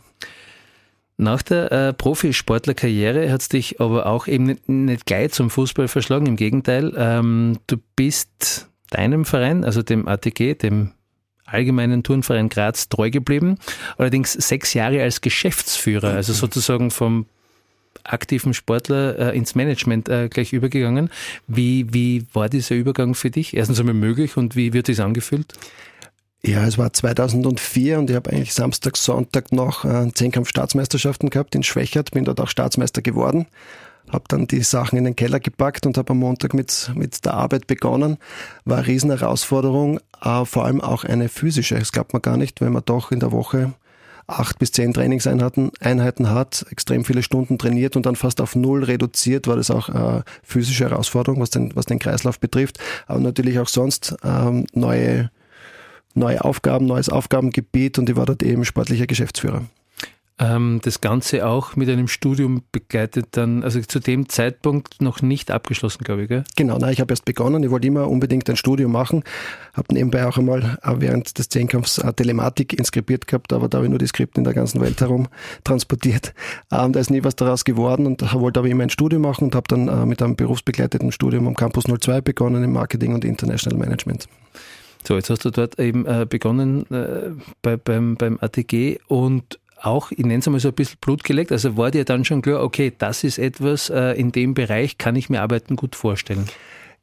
Nach 1.21 1.43
der 1.43 1.73
äh, 1.73 1.93
Profisportlerkarriere 1.93 3.31
hat 3.31 3.41
es 3.41 3.49
dich 3.49 3.81
aber 3.81 4.07
auch 4.07 4.29
eben 4.29 4.45
nicht, 4.45 4.69
nicht, 4.69 5.05
gleich 5.05 5.33
zum 5.33 5.51
Fußball 5.51 5.89
verschlagen. 5.89 6.27
Im 6.27 6.37
Gegenteil, 6.37 6.95
ähm, 6.97 7.59
du 7.67 7.77
bist 7.97 8.69
deinem 8.91 9.25
Verein, 9.25 9.65
also 9.65 9.83
dem 9.83 10.07
ATG, 10.07 10.55
dem 10.55 10.93
Allgemeinen 11.45 12.05
Turnverein 12.05 12.49
Graz, 12.49 12.89
treu 12.89 13.11
geblieben. 13.11 13.59
Allerdings 13.97 14.33
sechs 14.33 14.75
Jahre 14.75 15.03
als 15.03 15.21
Geschäftsführer, 15.21 16.13
also 16.13 16.33
sozusagen 16.33 16.93
vom 16.93 17.27
aktiven 18.05 18.55
Sportler 18.55 19.19
äh, 19.19 19.37
ins 19.37 19.57
Management 19.57 20.09
äh, 20.09 20.29
gleich 20.29 20.53
übergegangen. 20.53 21.11
Wie, 21.49 21.93
wie 21.93 22.27
war 22.33 22.49
dieser 22.49 22.77
Übergang 22.77 23.15
für 23.15 23.31
dich? 23.31 23.57
Erstens 23.57 23.81
einmal 23.81 23.95
möglich 23.95 24.37
und 24.37 24.55
wie 24.55 24.73
wird 24.73 24.89
es 24.89 25.01
angefühlt? 25.01 25.53
Ja, 26.45 26.65
es 26.65 26.79
war 26.79 26.93
2004 26.93 27.99
und 27.99 28.11
ich 28.11 28.17
habe 28.17 28.31
eigentlich 28.31 28.55
Samstag, 28.55 28.97
Sonntag 28.97 29.51
noch 29.51 29.85
äh, 29.85 30.13
Zehnkampf-Staatsmeisterschaften 30.13 31.31
gehabt 31.31 31.55
in 31.57 31.65
Schwächert, 31.65 32.13
bin 32.13 32.25
dort 32.25 32.41
auch 32.41 32.49
Staatsmeister 32.49 33.03
geworden, 33.03 33.47
habe 34.09 34.25
dann 34.29 34.47
die 34.47 34.63
Sachen 34.63 34.97
in 34.97 35.05
den 35.05 35.17
Keller 35.17 35.41
gepackt 35.41 35.85
und 35.85 35.99
habe 35.99 36.13
am 36.13 36.19
Montag 36.19 36.55
mit, 36.55 36.93
mit 36.95 37.25
der 37.25 37.35
Arbeit 37.35 37.67
begonnen. 37.67 38.19
War 38.65 38.79
eine 38.79 38.87
riesen 38.87 39.11
Herausforderung, 39.11 39.99
äh, 40.23 40.45
vor 40.45 40.65
allem 40.65 40.81
auch 40.81 41.03
eine 41.03 41.29
physische. 41.29 41.77
Das 41.77 41.91
glaubt 41.91 42.13
man 42.13 42.23
gar 42.23 42.37
nicht, 42.37 42.61
wenn 42.61 42.73
man 42.73 42.85
doch 42.87 43.11
in 43.11 43.19
der 43.19 43.33
Woche 43.33 43.75
acht 44.29 44.61
bis 44.61 44.71
zehn 44.71 44.95
Trainingseinheiten 44.95 45.73
Einheiten 45.81 46.31
hat, 46.31 46.67
extrem 46.71 47.05
viele 47.05 47.25
Stunden 47.25 47.59
trainiert 47.59 47.97
und 47.97 48.07
dann 48.07 48.15
fast 48.15 48.41
auf 48.41 48.55
null 48.55 48.85
reduziert, 48.85 49.49
war 49.49 49.57
das 49.57 49.71
auch 49.73 49.89
eine 49.89 50.23
physische 50.45 50.89
Herausforderung, 50.89 51.41
was 51.41 51.51
den, 51.51 51.75
was 51.75 51.87
den 51.87 51.99
Kreislauf 51.99 52.39
betrifft, 52.39 52.79
aber 53.07 53.21
natürlich 53.21 53.59
auch 53.59 53.69
sonst 53.69 54.15
ähm, 54.23 54.67
neue 54.73 55.31
neue 56.15 56.45
Aufgaben, 56.45 56.87
neues 56.87 57.09
Aufgabengebiet 57.09 57.99
und 57.99 58.09
ich 58.09 58.17
war 58.17 58.27
dort 58.27 58.43
eben 58.43 58.65
sportlicher 58.65 59.07
Geschäftsführer. 59.07 59.63
Ähm, 60.41 60.81
das 60.83 61.01
Ganze 61.01 61.47
auch 61.47 61.75
mit 61.75 61.89
einem 61.89 62.07
Studium 62.07 62.63
begleitet 62.71 63.27
dann, 63.33 63.65
also 63.65 63.81
zu 63.81 63.99
dem 63.99 64.29
Zeitpunkt 64.29 65.03
noch 65.03 65.21
nicht 65.21 65.51
abgeschlossen, 65.51 66.05
glaube 66.05 66.23
ich, 66.23 66.29
gell? 66.29 66.45
Genau, 66.57 66.79
nein, 66.79 66.93
ich 66.93 67.01
habe 67.01 67.13
erst 67.13 67.25
begonnen, 67.25 67.65
ich 67.65 67.71
wollte 67.71 67.89
immer 67.89 68.09
unbedingt 68.09 68.49
ein 68.49 68.57
Studium 68.57 68.93
machen, 68.93 69.25
habe 69.75 69.93
nebenbei 69.93 70.27
auch 70.27 70.39
einmal 70.39 70.79
äh, 70.83 70.95
während 70.99 71.39
des 71.39 71.49
Zehnkampfs 71.49 72.01
Telematik 72.15 72.73
inskribiert 72.73 73.27
gehabt, 73.27 73.53
aber 73.53 73.69
da 73.69 73.79
habe 73.79 73.87
ich 73.87 73.91
nur 73.91 73.99
die 73.99 74.07
Skripte 74.07 74.41
in 74.41 74.45
der 74.45 74.55
ganzen 74.55 74.81
Welt 74.81 75.01
herum 75.01 75.27
transportiert. 75.65 76.35
Ähm, 76.71 76.93
da 76.93 77.01
ist 77.01 77.11
nie 77.11 77.25
was 77.25 77.35
daraus 77.35 77.65
geworden 77.65 78.07
und 78.07 78.33
wollte 78.33 78.61
aber 78.61 78.69
immer 78.69 78.85
ein 78.85 78.91
Studium 78.91 79.23
machen 79.23 79.45
und 79.45 79.57
habe 79.57 79.67
dann 79.67 79.89
äh, 79.89 80.07
mit 80.07 80.23
einem 80.23 80.37
berufsbegleiteten 80.37 81.11
Studium 81.11 81.49
am 81.49 81.57
Campus 81.57 81.85
02 81.85 82.21
begonnen 82.21 82.63
im 82.63 82.73
Marketing 82.73 83.13
und 83.13 83.25
International 83.25 83.77
Management. 83.77 84.29
So, 85.07 85.17
jetzt 85.17 85.31
hast 85.31 85.45
du 85.45 85.51
dort 85.51 85.79
eben 85.79 86.07
äh, 86.07 86.27
begonnen 86.29 86.85
äh, 86.91 87.31
bei, 87.63 87.77
beim, 87.77 88.17
beim 88.17 88.39
ATG 88.41 88.99
und 89.09 89.59
auch, 89.81 90.11
ich 90.11 90.19
nenne 90.19 90.39
es 90.39 90.47
einmal 90.47 90.61
so 90.61 90.69
ein 90.69 90.75
bisschen 90.75 90.99
Blut 91.01 91.25
gelegt. 91.25 91.53
Also 91.53 91.77
war 91.77 91.91
dir 91.91 92.05
dann 92.05 92.25
schon 92.25 92.43
klar, 92.43 92.63
okay, 92.63 92.93
das 92.97 93.25
ist 93.25 93.39
etwas, 93.39 93.91
äh, 93.91 94.13
in 94.13 94.33
dem 94.33 94.55
Bereich 94.55 94.99
kann 94.99 95.17
ich 95.17 95.31
mir 95.31 95.41
Arbeiten 95.41 95.77
gut 95.77 95.95
vorstellen. 95.95 96.47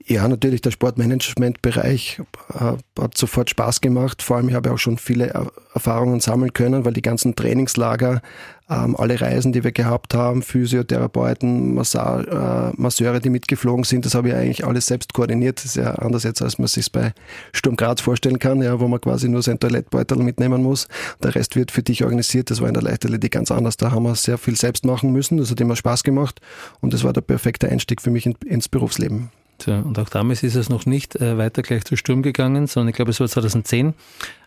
Ja, 0.07 0.27
natürlich, 0.27 0.61
der 0.61 0.69
Sportmanagementbereich 0.69 2.21
hat 2.53 3.17
sofort 3.17 3.49
Spaß 3.49 3.81
gemacht. 3.81 4.21
Vor 4.21 4.37
allem, 4.37 4.49
ich 4.49 4.53
habe 4.53 4.71
auch 4.71 4.77
schon 4.77 4.99
viele 4.99 5.33
Erfahrungen 5.73 6.19
sammeln 6.19 6.53
können, 6.53 6.85
weil 6.85 6.93
die 6.93 7.01
ganzen 7.01 7.35
Trainingslager, 7.35 8.21
ähm, 8.69 8.95
alle 8.95 9.19
Reisen, 9.19 9.51
die 9.51 9.63
wir 9.63 9.71
gehabt 9.71 10.13
haben, 10.13 10.43
Physiotherapeuten, 10.43 11.73
Masseur, 11.73 12.71
äh, 12.75 12.79
Masseure, 12.79 13.19
die 13.19 13.31
mitgeflogen 13.31 13.83
sind, 13.83 14.05
das 14.05 14.13
habe 14.13 14.29
ich 14.29 14.35
eigentlich 14.35 14.63
alles 14.63 14.85
selbst 14.85 15.11
koordiniert. 15.13 15.57
Das 15.57 15.65
ist 15.65 15.77
ja 15.77 15.95
anders 15.95 16.21
jetzt, 16.21 16.43
als 16.43 16.59
man 16.59 16.67
sich 16.67 16.91
bei 16.91 17.11
Sturm 17.51 17.75
Graz 17.75 18.01
vorstellen 18.01 18.37
kann, 18.37 18.61
ja, 18.61 18.79
wo 18.79 18.87
man 18.87 19.01
quasi 19.01 19.27
nur 19.27 19.41
sein 19.41 19.59
Toilettbeutel 19.59 20.19
mitnehmen 20.19 20.61
muss. 20.61 20.87
Der 21.23 21.33
Rest 21.33 21.55
wird 21.55 21.71
für 21.71 21.81
dich 21.81 22.03
organisiert. 22.03 22.51
Das 22.51 22.61
war 22.61 22.67
in 22.67 22.75
der 22.75 22.83
Leichtathletik 22.83 23.31
ganz 23.31 23.49
anders. 23.49 23.75
Da 23.77 23.89
haben 23.89 24.03
wir 24.03 24.13
sehr 24.13 24.37
viel 24.37 24.55
selbst 24.55 24.85
machen 24.85 25.11
müssen. 25.11 25.37
Das 25.37 25.49
hat 25.49 25.59
immer 25.59 25.75
Spaß 25.75 26.03
gemacht 26.03 26.41
und 26.79 26.93
das 26.93 27.03
war 27.03 27.11
der 27.11 27.21
perfekte 27.21 27.69
Einstieg 27.69 28.03
für 28.03 28.11
mich 28.11 28.27
in, 28.27 28.35
ins 28.45 28.69
Berufsleben. 28.69 29.31
Tja, 29.57 29.79
und 29.79 29.97
auch 29.99 30.09
damals 30.09 30.43
ist 30.43 30.55
es 30.55 30.69
noch 30.69 30.85
nicht 30.85 31.15
äh, 31.15 31.37
weiter 31.37 31.61
gleich 31.61 31.85
zu 31.85 31.95
Sturm 31.95 32.21
gegangen, 32.21 32.67
sondern 32.67 32.89
ich 32.89 32.95
glaube, 32.95 33.11
es 33.11 33.19
war 33.19 33.27
2010, 33.27 33.93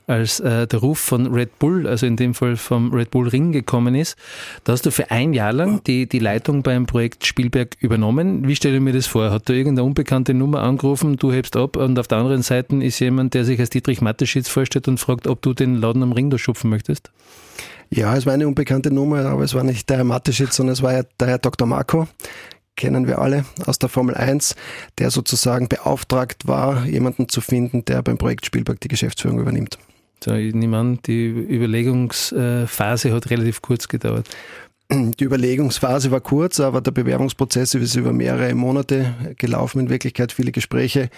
als 0.06 0.40
äh, 0.40 0.66
der 0.66 0.78
Ruf 0.80 0.98
von 0.98 1.32
Red 1.32 1.58
Bull, 1.58 1.86
also 1.86 2.06
in 2.06 2.16
dem 2.16 2.34
Fall 2.34 2.56
vom 2.56 2.92
Red 2.92 3.10
Bull 3.10 3.28
Ring 3.28 3.52
gekommen 3.52 3.94
ist. 3.94 4.16
Da 4.64 4.72
hast 4.72 4.86
du 4.86 4.90
für 4.90 5.10
ein 5.10 5.34
Jahr 5.34 5.52
lang 5.52 5.82
die, 5.84 6.08
die 6.08 6.18
Leitung 6.18 6.62
beim 6.62 6.86
Projekt 6.86 7.26
Spielberg 7.26 7.76
übernommen. 7.80 8.48
Wie 8.48 8.56
stelle 8.56 8.76
ich 8.76 8.82
mir 8.82 8.92
das 8.92 9.06
vor? 9.06 9.30
Hat 9.30 9.48
da 9.48 9.52
irgendeine 9.52 9.86
unbekannte 9.86 10.34
Nummer 10.34 10.62
angerufen, 10.62 11.16
du 11.16 11.32
hebst 11.32 11.56
ab 11.56 11.76
und 11.76 11.98
auf 11.98 12.08
der 12.08 12.18
anderen 12.18 12.42
Seite 12.42 12.76
ist 12.76 12.98
jemand, 13.00 13.34
der 13.34 13.44
sich 13.44 13.60
als 13.60 13.70
Dietrich 13.70 14.00
Matteschitz 14.00 14.48
vorstellt 14.48 14.88
und 14.88 14.98
fragt, 14.98 15.26
ob 15.26 15.42
du 15.42 15.54
den 15.54 15.76
Laden 15.76 16.02
am 16.02 16.12
Ring 16.12 16.30
da 16.30 16.38
schupfen 16.38 16.70
möchtest? 16.70 17.10
Ja, 17.90 18.14
es 18.16 18.26
war 18.26 18.34
eine 18.34 18.46
unbekannte 18.46 18.90
Nummer, 18.90 19.24
aber 19.26 19.44
es 19.44 19.54
war 19.54 19.64
nicht 19.64 19.88
der 19.88 19.98
Herr 19.98 20.04
Mateschitz, 20.04 20.56
sondern 20.56 20.74
es 20.74 20.82
war 20.82 20.92
ja 20.92 21.02
der 21.18 21.28
Herr 21.28 21.38
Dr. 21.38 21.66
Marco 21.66 22.06
kennen 22.78 23.06
wir 23.06 23.18
alle 23.18 23.44
aus 23.66 23.78
der 23.78 23.90
Formel 23.90 24.14
1, 24.14 24.54
der 24.96 25.10
sozusagen 25.10 25.68
beauftragt 25.68 26.48
war, 26.48 26.86
jemanden 26.86 27.28
zu 27.28 27.42
finden, 27.42 27.84
der 27.84 28.02
beim 28.02 28.16
Projekt 28.16 28.46
Spielberg 28.46 28.80
die 28.80 28.88
Geschäftsführung 28.88 29.38
übernimmt. 29.40 29.78
So, 30.24 30.32
ich 30.32 30.54
nehme 30.54 30.78
an, 30.78 30.98
die 31.04 31.26
Überlegungsphase 31.26 33.12
hat 33.12 33.30
relativ 33.30 33.60
kurz 33.60 33.88
gedauert. 33.88 34.28
Die 34.90 35.24
Überlegungsphase 35.24 36.10
war 36.10 36.20
kurz, 36.20 36.60
aber 36.60 36.80
der 36.80 36.92
Bewerbungsprozess 36.92 37.74
ist 37.74 37.94
über 37.94 38.14
mehrere 38.14 38.54
Monate 38.54 39.14
gelaufen, 39.36 39.80
in 39.80 39.90
Wirklichkeit 39.90 40.32
viele 40.32 40.50
Gespräche 40.50 41.10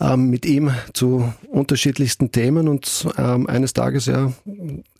ähm, 0.00 0.30
mit 0.30 0.46
ihm 0.46 0.72
zu 0.94 1.32
unterschiedlichsten 1.48 2.32
Themen 2.32 2.66
und 2.66 3.06
ähm, 3.16 3.46
eines 3.46 3.72
Tages 3.72 4.06
ja, 4.06 4.32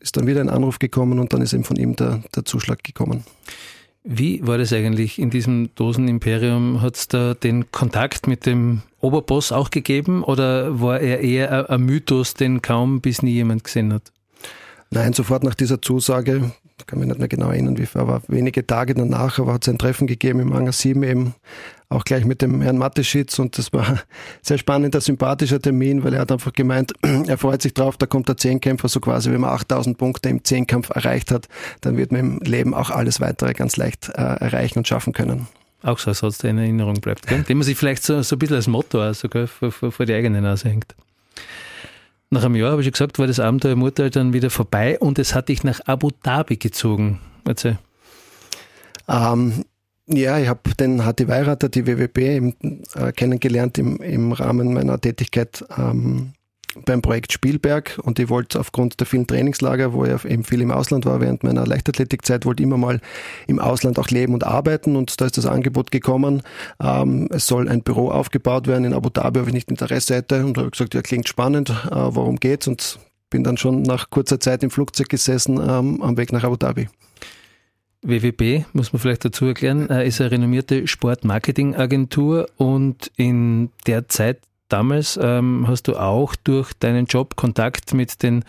ist 0.00 0.16
dann 0.16 0.26
wieder 0.26 0.40
ein 0.40 0.48
Anruf 0.48 0.78
gekommen 0.78 1.18
und 1.18 1.32
dann 1.32 1.42
ist 1.42 1.52
eben 1.52 1.64
von 1.64 1.76
ihm 1.76 1.96
der, 1.96 2.20
der 2.34 2.44
Zuschlag 2.44 2.84
gekommen. 2.84 3.24
Wie 4.04 4.46
war 4.46 4.58
das 4.58 4.72
eigentlich 4.72 5.18
in 5.18 5.30
diesem 5.30 5.74
Dosenimperium? 5.74 6.80
Hat 6.80 6.96
es 6.96 7.08
da 7.08 7.34
den 7.34 7.70
Kontakt 7.72 8.26
mit 8.26 8.46
dem 8.46 8.82
Oberboss 9.00 9.52
auch 9.52 9.70
gegeben 9.70 10.24
oder 10.24 10.80
war 10.80 11.00
er 11.00 11.20
eher 11.20 11.68
ein 11.70 11.82
Mythos, 11.82 12.34
den 12.34 12.62
kaum 12.62 13.00
bis 13.00 13.22
nie 13.22 13.32
jemand 13.32 13.64
gesehen 13.64 13.92
hat? 13.92 14.12
Nein, 14.90 15.12
sofort 15.12 15.42
nach 15.42 15.54
dieser 15.54 15.82
Zusage, 15.82 16.52
kann 16.86 16.98
mich 16.98 17.08
nicht 17.08 17.18
mehr 17.18 17.28
genau 17.28 17.50
erinnern, 17.50 17.78
wie 17.78 17.86
viel, 17.86 18.00
aber 18.00 18.22
wenige 18.28 18.66
Tage 18.66 18.94
danach 18.94 19.38
hat 19.38 19.62
es 19.62 19.68
ein 19.68 19.78
Treffen 19.78 20.06
gegeben 20.06 20.40
im 20.40 20.54
Hangar 20.54 20.72
7 20.72 21.02
eben 21.02 21.34
auch 21.90 22.04
gleich 22.04 22.24
mit 22.24 22.42
dem 22.42 22.60
Herrn 22.60 22.76
Matteschitz 22.76 23.38
und 23.38 23.56
das 23.56 23.72
war 23.72 23.98
sehr 24.42 24.58
spannender, 24.58 25.00
sympathischer 25.00 25.60
Termin, 25.60 26.04
weil 26.04 26.14
er 26.14 26.20
hat 26.20 26.32
einfach 26.32 26.52
gemeint, 26.52 26.92
er 27.02 27.38
freut 27.38 27.62
sich 27.62 27.74
drauf, 27.74 27.96
da 27.96 28.06
kommt 28.06 28.28
der 28.28 28.36
Zehnkämpfer 28.36 28.88
so 28.88 29.00
quasi, 29.00 29.30
wenn 29.30 29.40
man 29.40 29.50
8000 29.50 29.96
Punkte 29.96 30.28
im 30.28 30.44
Zehnkampf 30.44 30.90
erreicht 30.90 31.30
hat, 31.30 31.48
dann 31.80 31.96
wird 31.96 32.12
man 32.12 32.20
im 32.20 32.38
Leben 32.40 32.74
auch 32.74 32.90
alles 32.90 33.20
weitere 33.20 33.54
ganz 33.54 33.76
leicht 33.76 34.10
äh, 34.10 34.22
erreichen 34.22 34.78
und 34.78 34.88
schaffen 34.88 35.12
können. 35.12 35.48
Auch 35.82 35.98
so 35.98 36.10
ein 36.10 36.14
Satz, 36.14 36.38
der 36.38 36.50
in 36.50 36.58
Erinnerung 36.58 36.94
bleibt, 36.94 37.26
gell? 37.26 37.42
den 37.42 37.56
man 37.56 37.64
sich 37.64 37.78
vielleicht 37.78 38.02
so, 38.02 38.20
so 38.22 38.36
ein 38.36 38.38
bisschen 38.38 38.56
als 38.56 38.66
Motto 38.66 39.02
auch 39.02 39.14
sogar 39.14 39.46
vor, 39.46 39.70
vor, 39.70 39.92
vor 39.92 40.06
die 40.06 40.12
eigene 40.12 40.42
Nase 40.42 40.68
hängt. 40.68 40.94
Nach 42.30 42.44
einem 42.44 42.56
Jahr, 42.56 42.72
habe 42.72 42.82
ich 42.82 42.92
gesagt, 42.92 43.18
war 43.18 43.26
das 43.26 43.40
Abenteuer 43.40 43.76
Mutter 43.76 44.10
dann 44.10 44.32
wieder 44.32 44.50
vorbei 44.50 44.98
und 44.98 45.18
es 45.18 45.34
hat 45.34 45.48
dich 45.48 45.64
nach 45.64 45.80
Abu 45.86 46.10
Dhabi 46.22 46.56
gezogen. 46.56 47.20
Erzähl. 47.46 47.78
Ähm, 49.08 49.64
ja, 50.06 50.38
ich 50.38 50.48
habe 50.48 50.60
den 50.78 51.02
HT 51.04 51.28
Weirater, 51.28 51.68
die 51.68 51.86
WWB, 51.86 52.18
eben, 52.18 52.54
äh, 52.94 53.12
kennengelernt 53.12 53.78
im, 53.78 53.96
im 53.98 54.32
Rahmen 54.32 54.74
meiner 54.74 55.00
Tätigkeit 55.00 55.64
ähm, 55.76 56.32
beim 56.84 57.02
Projekt 57.02 57.32
Spielberg 57.32 57.98
und 58.02 58.18
ich 58.18 58.28
wollte 58.28 58.58
aufgrund 58.60 59.00
der 59.00 59.06
vielen 59.06 59.26
Trainingslager, 59.26 59.92
wo 59.92 60.04
ich 60.04 60.24
eben 60.24 60.44
viel 60.44 60.60
im 60.60 60.70
Ausland 60.70 61.06
war 61.06 61.20
während 61.20 61.44
meiner 61.44 61.66
Leichtathletikzeit, 61.66 62.44
wollte 62.44 62.62
immer 62.62 62.76
mal 62.76 63.00
im 63.46 63.58
Ausland 63.58 63.98
auch 63.98 64.08
leben 64.08 64.34
und 64.34 64.44
arbeiten 64.44 64.96
und 64.96 65.20
da 65.20 65.26
ist 65.26 65.38
das 65.38 65.46
Angebot 65.46 65.90
gekommen, 65.90 66.42
ähm, 66.80 67.28
es 67.30 67.46
soll 67.46 67.68
ein 67.68 67.82
Büro 67.82 68.10
aufgebaut 68.10 68.66
werden 68.66 68.84
in 68.84 68.94
Abu 68.94 69.10
Dhabi, 69.10 69.40
ob 69.40 69.48
ich 69.48 69.54
nicht 69.54 69.70
Interesse 69.70 70.16
hätte 70.16 70.44
und 70.44 70.58
habe 70.58 70.70
gesagt, 70.70 70.94
ja 70.94 71.02
klingt 71.02 71.28
spannend, 71.28 71.70
äh, 71.70 71.94
worum 71.94 72.36
geht's 72.36 72.68
und 72.68 72.98
bin 73.30 73.44
dann 73.44 73.56
schon 73.56 73.82
nach 73.82 74.10
kurzer 74.10 74.40
Zeit 74.40 74.62
im 74.62 74.70
Flugzeug 74.70 75.08
gesessen 75.08 75.58
ähm, 75.58 76.02
am 76.02 76.16
Weg 76.16 76.32
nach 76.32 76.44
Abu 76.44 76.56
Dhabi. 76.56 76.88
WWB, 78.02 78.64
muss 78.72 78.92
man 78.92 79.00
vielleicht 79.00 79.24
dazu 79.24 79.46
erklären, 79.46 79.90
äh, 79.90 80.06
ist 80.06 80.20
eine 80.20 80.30
renommierte 80.30 80.86
Sportmarketingagentur 80.86 82.48
und 82.56 83.10
in 83.16 83.70
der 83.86 84.08
Zeit 84.08 84.38
damals 84.68 85.18
ähm, 85.22 85.66
hast 85.66 85.88
du 85.88 85.96
auch 85.96 86.34
durch 86.36 86.72
deinen 86.74 87.06
Job 87.06 87.36
Kontakt 87.36 87.94
mit 87.94 88.22
den 88.22 88.44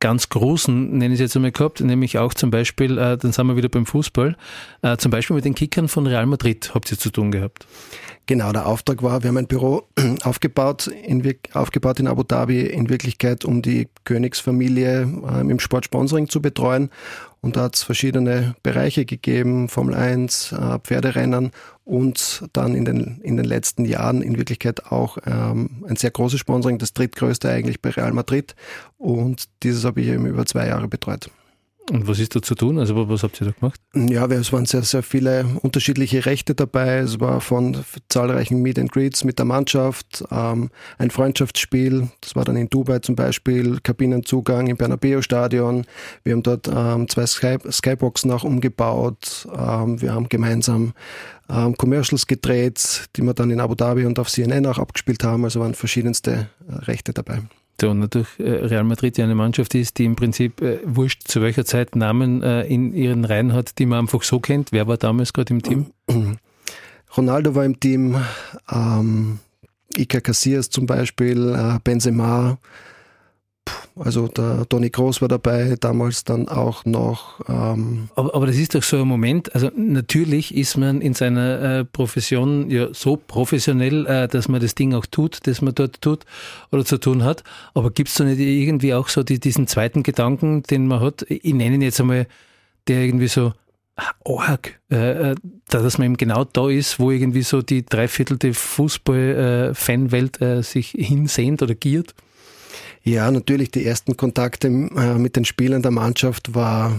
ganz 0.00 0.28
Großen, 0.28 0.90
nenne 0.90 1.14
ich 1.14 1.20
es 1.20 1.20
jetzt 1.20 1.36
einmal 1.36 1.52
gehabt, 1.52 1.80
nämlich 1.80 2.18
auch 2.18 2.34
zum 2.34 2.50
Beispiel, 2.50 2.98
äh, 2.98 3.16
dann 3.16 3.32
sind 3.32 3.46
wir 3.46 3.56
wieder 3.56 3.68
beim 3.68 3.86
Fußball, 3.86 4.36
äh, 4.82 4.96
zum 4.98 5.10
Beispiel 5.10 5.34
mit 5.34 5.44
den 5.44 5.54
Kickern 5.54 5.88
von 5.88 6.06
Real 6.06 6.26
Madrid 6.26 6.72
habt 6.74 6.90
ihr 6.92 6.98
zu 6.98 7.10
tun 7.10 7.30
gehabt. 7.30 7.66
Genau, 8.28 8.50
der 8.50 8.66
Auftrag 8.66 9.04
war, 9.04 9.22
wir 9.22 9.28
haben 9.28 9.36
ein 9.36 9.46
Büro 9.46 9.84
aufgebaut 10.24 10.88
in, 10.88 11.22
aufgebaut 11.52 12.00
in 12.00 12.08
Abu 12.08 12.24
Dhabi, 12.24 12.62
in 12.62 12.88
Wirklichkeit, 12.88 13.44
um 13.44 13.62
die 13.62 13.88
Königsfamilie 14.02 15.02
äh, 15.02 15.40
im 15.42 15.60
Sportsponsoring 15.60 16.28
zu 16.28 16.42
betreuen. 16.42 16.90
Und 17.40 17.54
da 17.54 17.62
hat 17.62 17.76
es 17.76 17.84
verschiedene 17.84 18.56
Bereiche 18.64 19.04
gegeben, 19.04 19.68
Formel 19.68 19.94
1, 19.94 20.50
äh, 20.50 20.78
Pferderennen 20.80 21.52
und 21.84 22.42
dann 22.52 22.74
in 22.74 22.84
den, 22.84 23.20
in 23.22 23.36
den 23.36 23.46
letzten 23.46 23.84
Jahren 23.84 24.22
in 24.22 24.36
Wirklichkeit 24.36 24.86
auch 24.86 25.18
ähm, 25.24 25.84
ein 25.88 25.94
sehr 25.94 26.10
großes 26.10 26.40
Sponsoring, 26.40 26.78
das 26.78 26.94
drittgrößte 26.94 27.48
eigentlich 27.48 27.80
bei 27.80 27.90
Real 27.90 28.12
Madrid. 28.12 28.56
Und 28.98 29.44
dieses 29.62 29.84
habe 29.84 30.00
ich 30.00 30.08
eben 30.08 30.26
über 30.26 30.46
zwei 30.46 30.66
Jahre 30.66 30.88
betreut. 30.88 31.30
Und 31.90 32.08
was 32.08 32.18
ist 32.18 32.34
da 32.34 32.42
zu 32.42 32.56
tun? 32.56 32.78
Also 32.78 33.08
was 33.08 33.22
habt 33.22 33.40
ihr 33.40 33.46
da 33.46 33.52
gemacht? 33.52 33.80
Ja, 33.94 34.26
es 34.26 34.52
waren 34.52 34.66
sehr, 34.66 34.82
sehr 34.82 35.04
viele 35.04 35.46
unterschiedliche 35.62 36.26
Rechte 36.26 36.54
dabei. 36.54 36.98
Es 36.98 37.20
war 37.20 37.40
von 37.40 37.76
zahlreichen 38.08 38.60
Meet 38.60 38.80
and 38.80 38.92
Greets 38.92 39.22
mit 39.22 39.38
der 39.38 39.46
Mannschaft, 39.46 40.24
ähm, 40.32 40.70
ein 40.98 41.10
Freundschaftsspiel, 41.10 42.08
das 42.20 42.34
war 42.34 42.44
dann 42.44 42.56
in 42.56 42.68
Dubai 42.68 42.98
zum 42.98 43.14
Beispiel, 43.14 43.78
Kabinenzugang 43.82 44.66
im 44.66 44.76
Bernabeu-Stadion. 44.76 45.86
Wir 46.24 46.32
haben 46.32 46.42
dort 46.42 46.68
ähm, 46.68 47.08
zwei 47.08 47.26
Sky 47.26 47.58
Skyboxen 47.70 48.32
auch 48.32 48.42
umgebaut. 48.42 49.46
Ähm, 49.56 50.00
wir 50.00 50.12
haben 50.12 50.28
gemeinsam 50.28 50.92
ähm, 51.48 51.76
Commercials 51.76 52.26
gedreht, 52.26 53.08
die 53.16 53.22
wir 53.22 53.34
dann 53.34 53.50
in 53.50 53.60
Abu 53.60 53.76
Dhabi 53.76 54.06
und 54.06 54.18
auf 54.18 54.28
CNN 54.28 54.66
auch 54.66 54.78
abgespielt 54.78 55.22
haben. 55.22 55.44
Also 55.44 55.60
waren 55.60 55.74
verschiedenste 55.74 56.48
äh, 56.68 56.74
Rechte 56.74 57.12
dabei. 57.12 57.42
So, 57.80 57.92
natürlich 57.92 58.28
äh, 58.38 58.50
Real 58.50 58.84
Madrid 58.84 59.18
ja 59.18 59.24
eine 59.24 59.34
Mannschaft 59.34 59.74
ist, 59.74 59.98
die 59.98 60.06
im 60.06 60.16
Prinzip 60.16 60.62
äh, 60.62 60.78
wurscht 60.84 61.28
zu 61.28 61.42
welcher 61.42 61.64
Zeit 61.64 61.94
Namen 61.94 62.42
äh, 62.42 62.62
in 62.62 62.94
ihren 62.94 63.24
Reihen 63.24 63.52
hat, 63.52 63.78
die 63.78 63.86
man 63.86 64.00
einfach 64.00 64.22
so 64.22 64.40
kennt. 64.40 64.72
Wer 64.72 64.86
war 64.86 64.96
damals 64.96 65.32
gerade 65.32 65.52
im 65.52 65.62
Team? 65.62 65.86
Ronaldo 67.16 67.54
war 67.54 67.64
im 67.64 67.78
Team, 67.78 68.16
ähm, 68.70 69.38
Iker 69.96 70.20
Casillas 70.20 70.70
zum 70.70 70.86
Beispiel, 70.86 71.54
äh, 71.54 71.78
Benzema, 71.84 72.58
also 73.98 74.28
der 74.28 74.68
Toni 74.68 74.90
Groß 74.90 75.22
war 75.22 75.28
dabei, 75.28 75.74
damals 75.80 76.24
dann 76.24 76.48
auch 76.48 76.84
noch. 76.84 77.40
Ähm 77.48 78.08
aber, 78.14 78.34
aber 78.34 78.46
das 78.46 78.56
ist 78.56 78.74
doch 78.74 78.82
so 78.82 79.00
ein 79.00 79.08
Moment, 79.08 79.54
also 79.54 79.70
natürlich 79.74 80.54
ist 80.54 80.76
man 80.76 81.00
in 81.00 81.14
seiner 81.14 81.62
äh, 81.62 81.84
Profession 81.84 82.70
ja 82.70 82.88
so 82.92 83.16
professionell, 83.16 84.06
äh, 84.06 84.28
dass 84.28 84.48
man 84.48 84.60
das 84.60 84.74
Ding 84.74 84.92
auch 84.94 85.06
tut, 85.06 85.46
das 85.46 85.62
man 85.62 85.74
dort 85.74 86.02
tut 86.02 86.26
oder 86.70 86.84
zu 86.84 86.98
tun 86.98 87.24
hat. 87.24 87.42
Aber 87.72 87.90
gibt 87.90 88.10
es 88.10 88.16
da 88.16 88.24
nicht 88.24 88.38
irgendwie 88.38 88.92
auch 88.92 89.08
so 89.08 89.22
die, 89.22 89.40
diesen 89.40 89.66
zweiten 89.66 90.02
Gedanken, 90.02 90.62
den 90.64 90.86
man 90.86 91.00
hat? 91.00 91.24
Ich 91.28 91.54
nenne 91.54 91.76
ihn 91.76 91.82
jetzt 91.82 92.00
einmal, 92.00 92.26
der 92.88 93.02
irgendwie 93.02 93.28
so 93.28 93.54
arg, 94.24 94.78
äh, 94.90 95.30
äh 95.30 95.34
dass 95.68 95.96
man 95.98 96.04
eben 96.04 96.16
genau 96.18 96.44
da 96.44 96.68
ist, 96.68 97.00
wo 97.00 97.10
irgendwie 97.10 97.42
so 97.42 97.62
die 97.62 97.84
dreiviertelte 97.84 98.52
Fußball-Fanwelt 98.52 100.40
äh, 100.42 100.62
sich 100.62 100.90
hinsehnt 100.90 101.62
oder 101.62 101.74
giert? 101.74 102.14
Ja, 103.06 103.30
natürlich 103.30 103.70
die 103.70 103.86
ersten 103.86 104.16
Kontakte 104.16 104.66
äh, 104.66 105.14
mit 105.14 105.36
den 105.36 105.44
Spielern 105.44 105.80
der 105.80 105.92
Mannschaft 105.92 106.56
war 106.56 106.92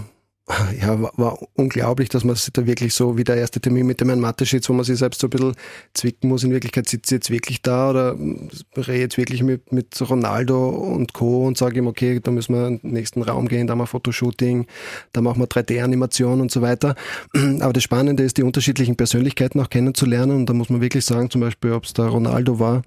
ja, 0.82 0.98
war, 1.18 1.40
unglaublich, 1.56 2.08
dass 2.08 2.24
man 2.24 2.36
sich 2.36 2.54
da 2.54 2.66
wirklich 2.66 2.94
so 2.94 3.18
wie 3.18 3.26
der 3.26 3.36
erste 3.36 3.60
Termin 3.60 3.86
mit 3.86 4.00
dem 4.00 4.08
Herrn 4.08 4.22
Mateschitz, 4.22 4.70
wo 4.70 4.74
man 4.74 4.86
sich 4.86 4.98
selbst 4.98 5.20
so 5.20 5.28
ein 5.28 5.32
bisschen 5.32 5.56
zwicken 5.94 6.30
muss. 6.30 6.44
In 6.46 6.52
Wirklichkeit 6.52 6.88
sitzt 6.88 7.10
sie 7.10 7.16
jetzt 7.16 7.30
wirklich 7.30 7.62
da 7.62 7.90
oder 7.90 8.16
rede 8.78 9.00
jetzt 9.00 9.18
wirklich 9.18 9.44
mit, 9.44 9.74
mit 9.74 10.02
Ronaldo 10.10 10.70
und 10.70 11.12
Co. 11.12 11.46
und 11.46 11.58
sage 11.58 11.80
ihm, 11.80 11.88
okay, 11.88 12.22
da 12.22 12.32
müssen 12.32 12.56
wir 12.56 12.68
in 12.68 12.80
den 12.80 12.94
nächsten 12.94 13.24
Raum 13.24 13.50
gehen, 13.50 13.68
da 13.68 13.76
machen 13.76 13.88
wir 13.88 13.92
Fotoshooting, 13.92 14.68
da 15.12 15.20
machen 15.20 15.42
wir 15.42 15.48
3D-Animation 15.48 16.40
und 16.40 16.50
so 16.50 16.62
weiter. 16.62 16.96
Aber 17.60 17.74
das 17.74 17.84
Spannende 17.84 18.24
ist, 18.24 18.38
die 18.38 18.44
unterschiedlichen 18.44 18.96
Persönlichkeiten 18.96 19.60
auch 19.60 19.70
kennenzulernen 19.70 20.38
und 20.38 20.46
da 20.46 20.54
muss 20.54 20.70
man 20.70 20.80
wirklich 20.80 21.04
sagen, 21.04 21.30
zum 21.30 21.42
Beispiel, 21.42 21.74
ob 21.74 21.84
es 21.84 21.92
der 21.92 22.06
Ronaldo 22.06 22.58
war, 22.58 22.84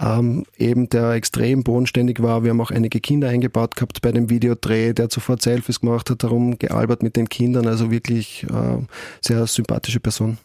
ähm, 0.00 0.44
eben 0.58 0.88
der 0.88 1.12
extrem 1.12 1.62
bodenständig 1.62 2.22
war. 2.22 2.42
Wir 2.42 2.50
haben 2.50 2.60
auch 2.60 2.70
einige 2.70 3.00
Kinder 3.00 3.28
eingebaut 3.28 3.76
gehabt 3.76 4.02
bei 4.02 4.12
dem 4.12 4.28
Videodreh, 4.28 4.92
der 4.92 5.08
sofort 5.10 5.42
Selfies 5.42 5.80
gemacht 5.80 6.10
hat, 6.10 6.22
darum 6.22 6.58
gealbert 6.58 7.02
mit 7.02 7.16
den 7.16 7.28
Kindern, 7.28 7.66
also 7.66 7.90
wirklich 7.90 8.44
äh, 8.44 8.78
sehr 9.20 9.46
sympathische 9.46 10.00
Person. 10.00 10.38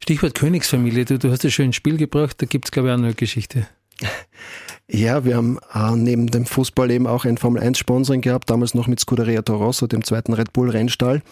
Stichwort 0.00 0.34
Königsfamilie, 0.34 1.04
du, 1.04 1.18
du 1.18 1.30
hast 1.30 1.44
das 1.44 1.52
schön 1.52 1.66
ins 1.66 1.76
Spiel 1.76 1.96
gebracht, 1.96 2.40
da 2.40 2.46
gibt 2.46 2.64
es 2.66 2.72
glaube 2.72 2.88
ich 2.88 2.94
auch 2.94 2.98
eine 2.98 3.14
Geschichte. 3.14 3.66
Ja, 4.94 5.24
wir 5.24 5.36
haben 5.36 5.58
äh, 5.72 5.96
neben 5.96 6.26
dem 6.26 6.44
Fußball 6.44 6.90
eben 6.90 7.06
auch 7.06 7.24
ein 7.24 7.38
Formel-1-Sponsoring 7.38 8.20
gehabt, 8.20 8.50
damals 8.50 8.74
noch 8.74 8.88
mit 8.88 9.00
Scuderia 9.00 9.40
Torosso, 9.40 9.86
dem 9.86 10.04
zweiten 10.04 10.34
Red 10.34 10.52
Bull-Rennstall. 10.52 11.22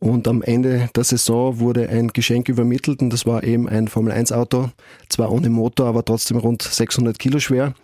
Und 0.00 0.28
am 0.28 0.42
Ende 0.42 0.90
der 0.94 1.04
Saison 1.04 1.60
wurde 1.60 1.88
ein 1.88 2.08
Geschenk 2.08 2.50
übermittelt 2.50 3.00
und 3.00 3.10
das 3.10 3.24
war 3.24 3.42
eben 3.42 3.68
ein 3.68 3.88
Formel-1-Auto, 3.88 4.70
zwar 5.08 5.32
ohne 5.32 5.48
Motor, 5.48 5.86
aber 5.86 6.04
trotzdem 6.04 6.36
rund 6.36 6.62
600 6.62 7.18
Kilo 7.18 7.38
schwer. 7.38 7.74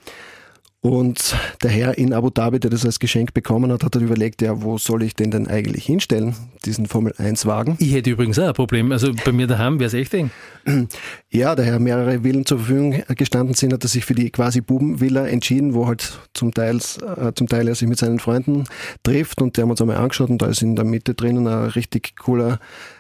Und 0.87 1.35
der 1.65 1.71
Herr 1.71 1.99
in 1.99 2.13
Abu 2.13 2.31
Dhabi, 2.31 2.61
der 2.61 2.71
das 2.71 2.87
als 2.87 3.01
Geschenk 3.01 3.35
bekommen 3.35 3.73
hat, 3.73 3.83
hat 3.83 3.97
dann 3.97 4.05
überlegt, 4.05 4.41
ja, 4.41 4.63
wo 4.63 4.79
soll 4.79 5.03
ich 5.03 5.17
den 5.17 5.33
denn 5.33 5.49
eigentlich 5.49 5.85
hinstellen, 5.85 6.37
diesen 6.65 6.87
Formel-1-Wagen? 6.87 7.75
Ich 7.81 7.93
hätte 7.93 8.11
übrigens 8.11 8.39
auch 8.39 8.47
ein 8.47 8.55
Problem. 8.55 8.93
Also 8.93 9.13
bei 9.25 9.33
mir 9.33 9.49
daheim 9.49 9.81
wäre 9.81 9.89
es 9.89 9.95
echt 9.95 10.15
eng. 10.15 10.31
Ja, 11.29 11.55
daher 11.55 11.81
mehrere 11.81 12.23
Villen 12.23 12.47
zur 12.47 12.59
Verfügung 12.59 13.03
gestanden 13.17 13.55
sind, 13.55 13.73
hat 13.73 13.85
er 13.85 13.89
sich 13.89 14.05
für 14.05 14.15
die 14.15 14.31
quasi 14.31 14.61
Bubenvilla 14.61 15.27
entschieden, 15.27 15.75
wo 15.75 15.87
halt 15.87 16.19
zum 16.35 16.55
Teil, 16.55 16.77
äh, 16.77 17.33
zum 17.35 17.49
Teil 17.49 17.69
er 17.69 17.75
sich 17.75 17.89
mit 17.89 17.99
seinen 17.99 18.21
Freunden 18.21 18.65
trifft 19.03 19.43
und 19.43 19.57
der 19.57 19.63
haben 19.63 19.71
uns 19.71 19.81
einmal 19.81 19.97
angeschaut 19.97 20.31
und 20.31 20.41
da 20.41 20.47
ist 20.47 20.63
in 20.63 20.77
der 20.77 20.85
Mitte 20.85 21.15
drinnen 21.15 21.47
ein 21.47 21.65
richtig 21.71 22.17
cooler 22.17 22.59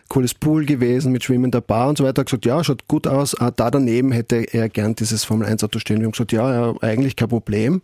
cooles 0.08 0.34
Pool 0.34 0.64
gewesen 0.64 1.12
mit 1.12 1.24
schwimmender 1.24 1.60
Bar 1.60 1.88
und 1.88 1.98
so 1.98 2.04
weiter. 2.04 2.18
Er 2.18 2.20
hat 2.20 2.26
gesagt, 2.26 2.46
ja, 2.46 2.62
schaut 2.62 2.88
gut 2.88 3.06
aus. 3.06 3.34
Ah, 3.40 3.50
da 3.50 3.70
daneben 3.70 4.12
hätte 4.12 4.36
er 4.36 4.68
gern 4.68 4.94
dieses 4.94 5.24
Formel 5.24 5.46
1 5.46 5.64
Auto 5.64 5.78
stehen. 5.78 5.98
Wir 5.98 6.04
haben 6.06 6.12
gesagt, 6.12 6.32
ja, 6.32 6.52
ja, 6.52 6.74
eigentlich 6.80 7.16
kein 7.16 7.28
Problem. 7.28 7.82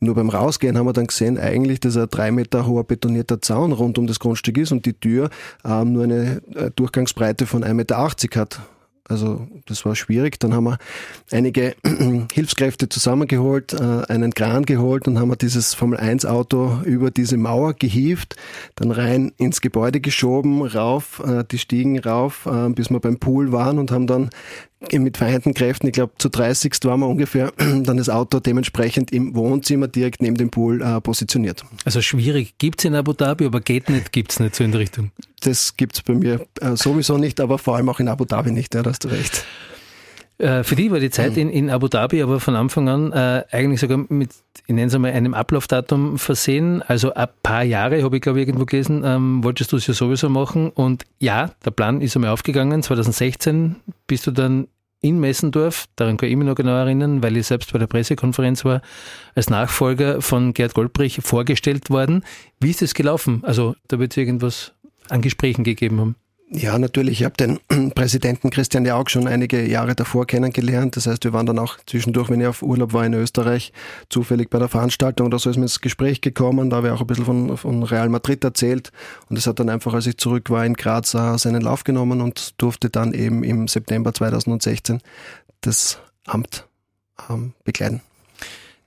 Nur 0.00 0.14
beim 0.14 0.28
Rausgehen 0.28 0.78
haben 0.78 0.86
wir 0.86 0.92
dann 0.92 1.08
gesehen, 1.08 1.38
eigentlich, 1.38 1.80
dass 1.80 1.96
ein 1.96 2.06
drei 2.08 2.30
Meter 2.30 2.66
hoher 2.66 2.84
betonierter 2.84 3.42
Zaun 3.42 3.72
rund 3.72 3.98
um 3.98 4.06
das 4.06 4.20
Grundstück 4.20 4.56
ist 4.56 4.70
und 4.70 4.86
die 4.86 4.92
Tür 4.92 5.28
ähm, 5.64 5.92
nur 5.92 6.04
eine 6.04 6.40
äh, 6.54 6.70
Durchgangsbreite 6.74 7.46
von 7.46 7.64
1,80 7.64 7.74
Meter 7.74 7.96
hat. 8.36 8.60
Also 9.08 9.46
das 9.66 9.84
war 9.84 9.96
schwierig. 9.96 10.38
Dann 10.38 10.54
haben 10.54 10.64
wir 10.64 10.78
einige 11.30 11.74
Hilfskräfte 12.32 12.88
zusammengeholt, 12.88 13.72
äh, 13.72 14.02
einen 14.08 14.34
Kran 14.34 14.64
geholt 14.64 15.08
und 15.08 15.18
haben 15.18 15.30
wir 15.30 15.36
dieses 15.36 15.74
Formel 15.74 15.98
1 15.98 16.26
Auto 16.26 16.80
über 16.84 17.10
diese 17.10 17.36
Mauer 17.36 17.74
gehievt, 17.74 18.36
dann 18.76 18.90
rein 18.90 19.32
ins 19.38 19.60
Gebäude 19.60 20.00
geschoben, 20.00 20.62
rauf, 20.62 21.22
äh, 21.26 21.44
die 21.50 21.58
Stiegen 21.58 21.98
rauf, 21.98 22.46
äh, 22.46 22.68
bis 22.70 22.90
wir 22.90 23.00
beim 23.00 23.18
Pool 23.18 23.50
waren 23.50 23.78
und 23.78 23.90
haben 23.90 24.06
dann 24.06 24.30
mit 24.92 25.16
vereinten 25.16 25.54
Kräften, 25.54 25.88
ich 25.88 25.92
glaube 25.92 26.12
zu 26.18 26.28
30 26.28 26.74
waren 26.84 27.00
wir 27.00 27.08
ungefähr, 27.08 27.52
dann 27.58 27.96
das 27.96 28.08
Auto 28.08 28.40
dementsprechend 28.40 29.12
im 29.12 29.34
Wohnzimmer 29.34 29.88
direkt 29.88 30.22
neben 30.22 30.36
dem 30.36 30.50
Pool 30.50 30.82
äh, 30.82 31.00
positioniert. 31.00 31.64
Also 31.84 32.00
schwierig 32.00 32.58
gibt's 32.58 32.84
in 32.84 32.94
Abu 32.94 33.12
Dhabi, 33.12 33.46
aber 33.46 33.60
geht 33.60 33.88
nicht, 33.88 34.12
gibt's 34.12 34.38
nicht 34.38 34.54
so 34.54 34.64
in 34.64 34.72
der 34.72 34.80
Richtung. 34.80 35.10
Das 35.40 35.76
gibt's 35.76 36.02
bei 36.02 36.14
mir 36.14 36.46
äh, 36.60 36.76
sowieso 36.76 37.18
nicht, 37.18 37.40
aber 37.40 37.58
vor 37.58 37.76
allem 37.76 37.88
auch 37.88 38.00
in 38.00 38.08
Abu 38.08 38.24
Dhabi 38.24 38.52
nicht, 38.52 38.74
ja, 38.74 38.82
da 38.82 38.90
hast 38.90 39.04
du 39.04 39.08
recht. 39.08 39.44
Äh, 40.38 40.62
für 40.62 40.76
dich 40.76 40.90
war 40.90 41.00
die 41.00 41.10
Zeit 41.10 41.36
in, 41.36 41.50
in 41.50 41.68
Abu 41.68 41.88
Dhabi 41.88 42.22
aber 42.22 42.38
von 42.38 42.54
Anfang 42.54 42.88
an 42.88 43.12
äh, 43.12 43.44
eigentlich 43.50 43.80
sogar 43.80 43.98
mit, 44.08 44.30
ich 44.66 44.74
nenne 44.74 44.86
es 44.86 44.94
einmal, 44.94 45.12
einem 45.12 45.34
Ablaufdatum 45.34 46.18
versehen. 46.18 46.82
Also 46.82 47.12
ein 47.12 47.28
paar 47.42 47.64
Jahre, 47.64 48.02
habe 48.02 48.16
ich 48.16 48.22
glaube 48.22 48.40
ich 48.40 48.46
irgendwo 48.46 48.64
gelesen, 48.64 49.02
ähm, 49.04 49.42
wolltest 49.42 49.72
du 49.72 49.76
es 49.76 49.86
ja 49.88 49.94
sowieso 49.94 50.28
machen. 50.28 50.70
Und 50.70 51.04
ja, 51.18 51.50
der 51.64 51.72
Plan 51.72 52.00
ist 52.00 52.14
einmal 52.14 52.30
aufgegangen. 52.30 52.82
2016 52.82 53.76
bist 54.06 54.26
du 54.28 54.30
dann 54.30 54.68
in 55.00 55.20
Messendorf, 55.20 55.86
daran 55.94 56.16
kann 56.16 56.28
ich 56.28 56.36
mich 56.36 56.46
noch 56.46 56.56
genau 56.56 56.72
erinnern, 56.72 57.22
weil 57.22 57.36
ich 57.36 57.46
selbst 57.46 57.72
bei 57.72 57.78
der 57.78 57.86
Pressekonferenz 57.86 58.64
war, 58.64 58.82
als 59.36 59.48
Nachfolger 59.48 60.20
von 60.22 60.54
Gerd 60.54 60.74
Goldbrich 60.74 61.20
vorgestellt 61.22 61.90
worden. 61.90 62.24
Wie 62.58 62.70
ist 62.70 62.82
es 62.82 62.94
gelaufen? 62.94 63.42
Also 63.44 63.76
da 63.86 64.00
wird 64.00 64.12
es 64.12 64.16
irgendwas 64.16 64.72
an 65.08 65.20
Gesprächen 65.20 65.62
gegeben 65.62 66.00
haben. 66.00 66.16
Ja, 66.50 66.78
natürlich. 66.78 67.20
Ich 67.20 67.24
habe 67.24 67.36
den 67.36 67.60
Präsidenten 67.94 68.48
Christian 68.48 68.86
ja 68.86 68.96
auch 68.96 69.08
schon 69.08 69.26
einige 69.26 69.66
Jahre 69.66 69.94
davor 69.94 70.26
kennengelernt. 70.26 70.96
Das 70.96 71.06
heißt, 71.06 71.24
wir 71.24 71.34
waren 71.34 71.44
dann 71.44 71.58
auch 71.58 71.76
zwischendurch, 71.84 72.30
wenn 72.30 72.40
ich 72.40 72.46
auf 72.46 72.62
Urlaub 72.62 72.94
war 72.94 73.04
in 73.04 73.12
Österreich, 73.12 73.72
zufällig 74.08 74.48
bei 74.48 74.58
der 74.58 74.68
Veranstaltung 74.68 75.26
oder 75.26 75.38
so 75.38 75.50
ist 75.50 75.56
mir 75.56 75.64
ins 75.64 75.82
Gespräch 75.82 76.22
gekommen. 76.22 76.70
Da 76.70 76.76
habe 76.76 76.86
ich 76.86 76.92
auch 76.94 77.02
ein 77.02 77.06
bisschen 77.06 77.26
von, 77.26 77.56
von 77.58 77.82
Real 77.82 78.08
Madrid 78.08 78.42
erzählt. 78.44 78.92
Und 79.28 79.36
es 79.36 79.46
hat 79.46 79.58
dann 79.58 79.68
einfach, 79.68 79.92
als 79.92 80.06
ich 80.06 80.16
zurück 80.16 80.48
war 80.48 80.64
in 80.64 80.74
Graz, 80.74 81.10
seinen 81.10 81.60
Lauf 81.60 81.84
genommen 81.84 82.22
und 82.22 82.54
durfte 82.60 82.88
dann 82.88 83.12
eben 83.12 83.44
im 83.44 83.68
September 83.68 84.14
2016 84.14 85.00
das 85.60 85.98
Amt 86.24 86.66
ähm, 87.28 87.52
bekleiden. 87.64 88.00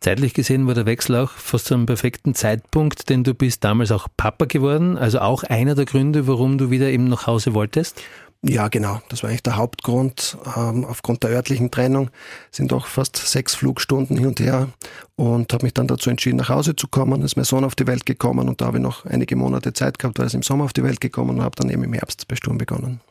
Zeitlich 0.02 0.34
gesehen 0.34 0.66
war 0.66 0.74
der 0.74 0.88
Wechsel 0.88 1.16
auch 1.16 1.30
fast 1.30 1.66
zu 1.66 1.76
einem 1.76 1.86
perfekten 1.86 2.34
Zeitpunkt, 2.34 3.10
denn 3.10 3.24
du 3.24 3.36
bist 3.36 3.64
damals 3.64 3.92
auch 3.92 4.08
Papa 4.18 4.46
geworden, 4.46 4.98
also 4.98 5.20
auch 5.20 5.44
einer 5.44 5.76
der 5.76 5.86
Gründe, 5.86 6.26
warum 6.26 6.58
du 6.58 6.72
wieder 6.72 6.90
eben 6.90 7.08
nach 7.08 7.28
Hause 7.28 7.54
wolltest? 7.54 8.02
Ja, 8.44 8.70
genau. 8.70 9.00
Das 9.10 9.22
war 9.22 9.30
eigentlich 9.30 9.44
der 9.44 9.58
Hauptgrund. 9.58 10.36
Ähm, 10.58 10.86
aufgrund 10.86 11.22
der 11.22 11.30
örtlichen 11.30 11.70
Trennung 11.70 12.10
sind 12.50 12.72
doch 12.72 12.88
fast 12.88 13.16
sechs 13.16 13.54
Flugstunden 13.54 14.18
hin 14.18 14.26
und 14.26 14.40
her 14.40 14.70
und 15.16 15.54
habe 15.54 15.66
mich 15.66 15.76
dann 15.76 15.86
dazu 15.86 16.10
entschieden, 16.10 16.38
nach 16.38 16.50
Hause 16.50 16.76
zu 16.76 16.88
kommen. 16.88 17.22
Ist 17.22 17.36
mein 17.36 17.46
Sohn 17.46 17.64
auf 17.64 17.76
die 17.76 17.86
Welt 17.86 18.08
gekommen 18.08 18.50
und 18.50 18.60
da 18.60 18.66
habe 18.66 18.78
ich 18.78 18.84
noch 18.84 19.06
einige 19.06 19.36
Monate 19.36 19.74
Zeit 19.74 20.00
gehabt, 20.00 20.18
weil 20.18 20.26
er 20.26 20.34
im 20.34 20.42
Sommer 20.42 20.64
auf 20.64 20.74
die 20.74 20.84
Welt 20.84 21.00
gekommen 21.00 21.38
und 21.38 21.44
habe 21.44 21.56
dann 21.56 21.70
eben 21.70 21.84
im 21.84 21.94
Herbst 21.94 22.28
bei 22.28 22.36
Sturm 22.36 22.58
begonnen. 22.58 23.02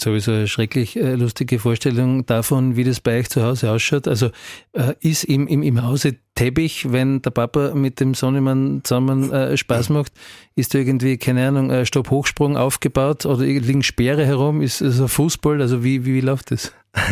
Sowieso 0.00 0.32
eine 0.32 0.48
schrecklich 0.48 0.96
äh, 0.96 1.14
lustige 1.14 1.58
Vorstellung 1.58 2.24
davon, 2.24 2.74
wie 2.74 2.84
das 2.84 3.00
bei 3.00 3.18
euch 3.18 3.28
zu 3.28 3.42
Hause 3.42 3.70
ausschaut. 3.70 4.08
Also 4.08 4.30
äh, 4.72 4.94
ist 5.00 5.24
im, 5.24 5.46
im, 5.46 5.62
im 5.62 5.82
Hause 5.82 6.16
Teppich, 6.34 6.90
wenn 6.90 7.20
der 7.20 7.30
Papa 7.30 7.74
mit 7.74 8.00
dem 8.00 8.14
Sohnemann 8.14 8.80
zusammen 8.82 9.30
äh, 9.30 9.56
Spaß 9.58 9.90
macht, 9.90 10.12
ist 10.56 10.74
da 10.74 10.78
irgendwie, 10.78 11.18
keine 11.18 11.46
Ahnung, 11.46 11.70
ein 11.70 11.84
Stabhochsprung 11.84 12.56
aufgebaut 12.56 13.26
oder 13.26 13.44
liegen 13.44 13.82
Speere 13.82 14.24
herum, 14.24 14.62
ist 14.62 14.80
es 14.80 15.00
ein 15.00 15.08
Fußball? 15.08 15.60
Also 15.60 15.84
wie, 15.84 16.06
wie, 16.06 16.14
wie 16.14 16.20
läuft 16.22 16.50
das? 16.50 16.72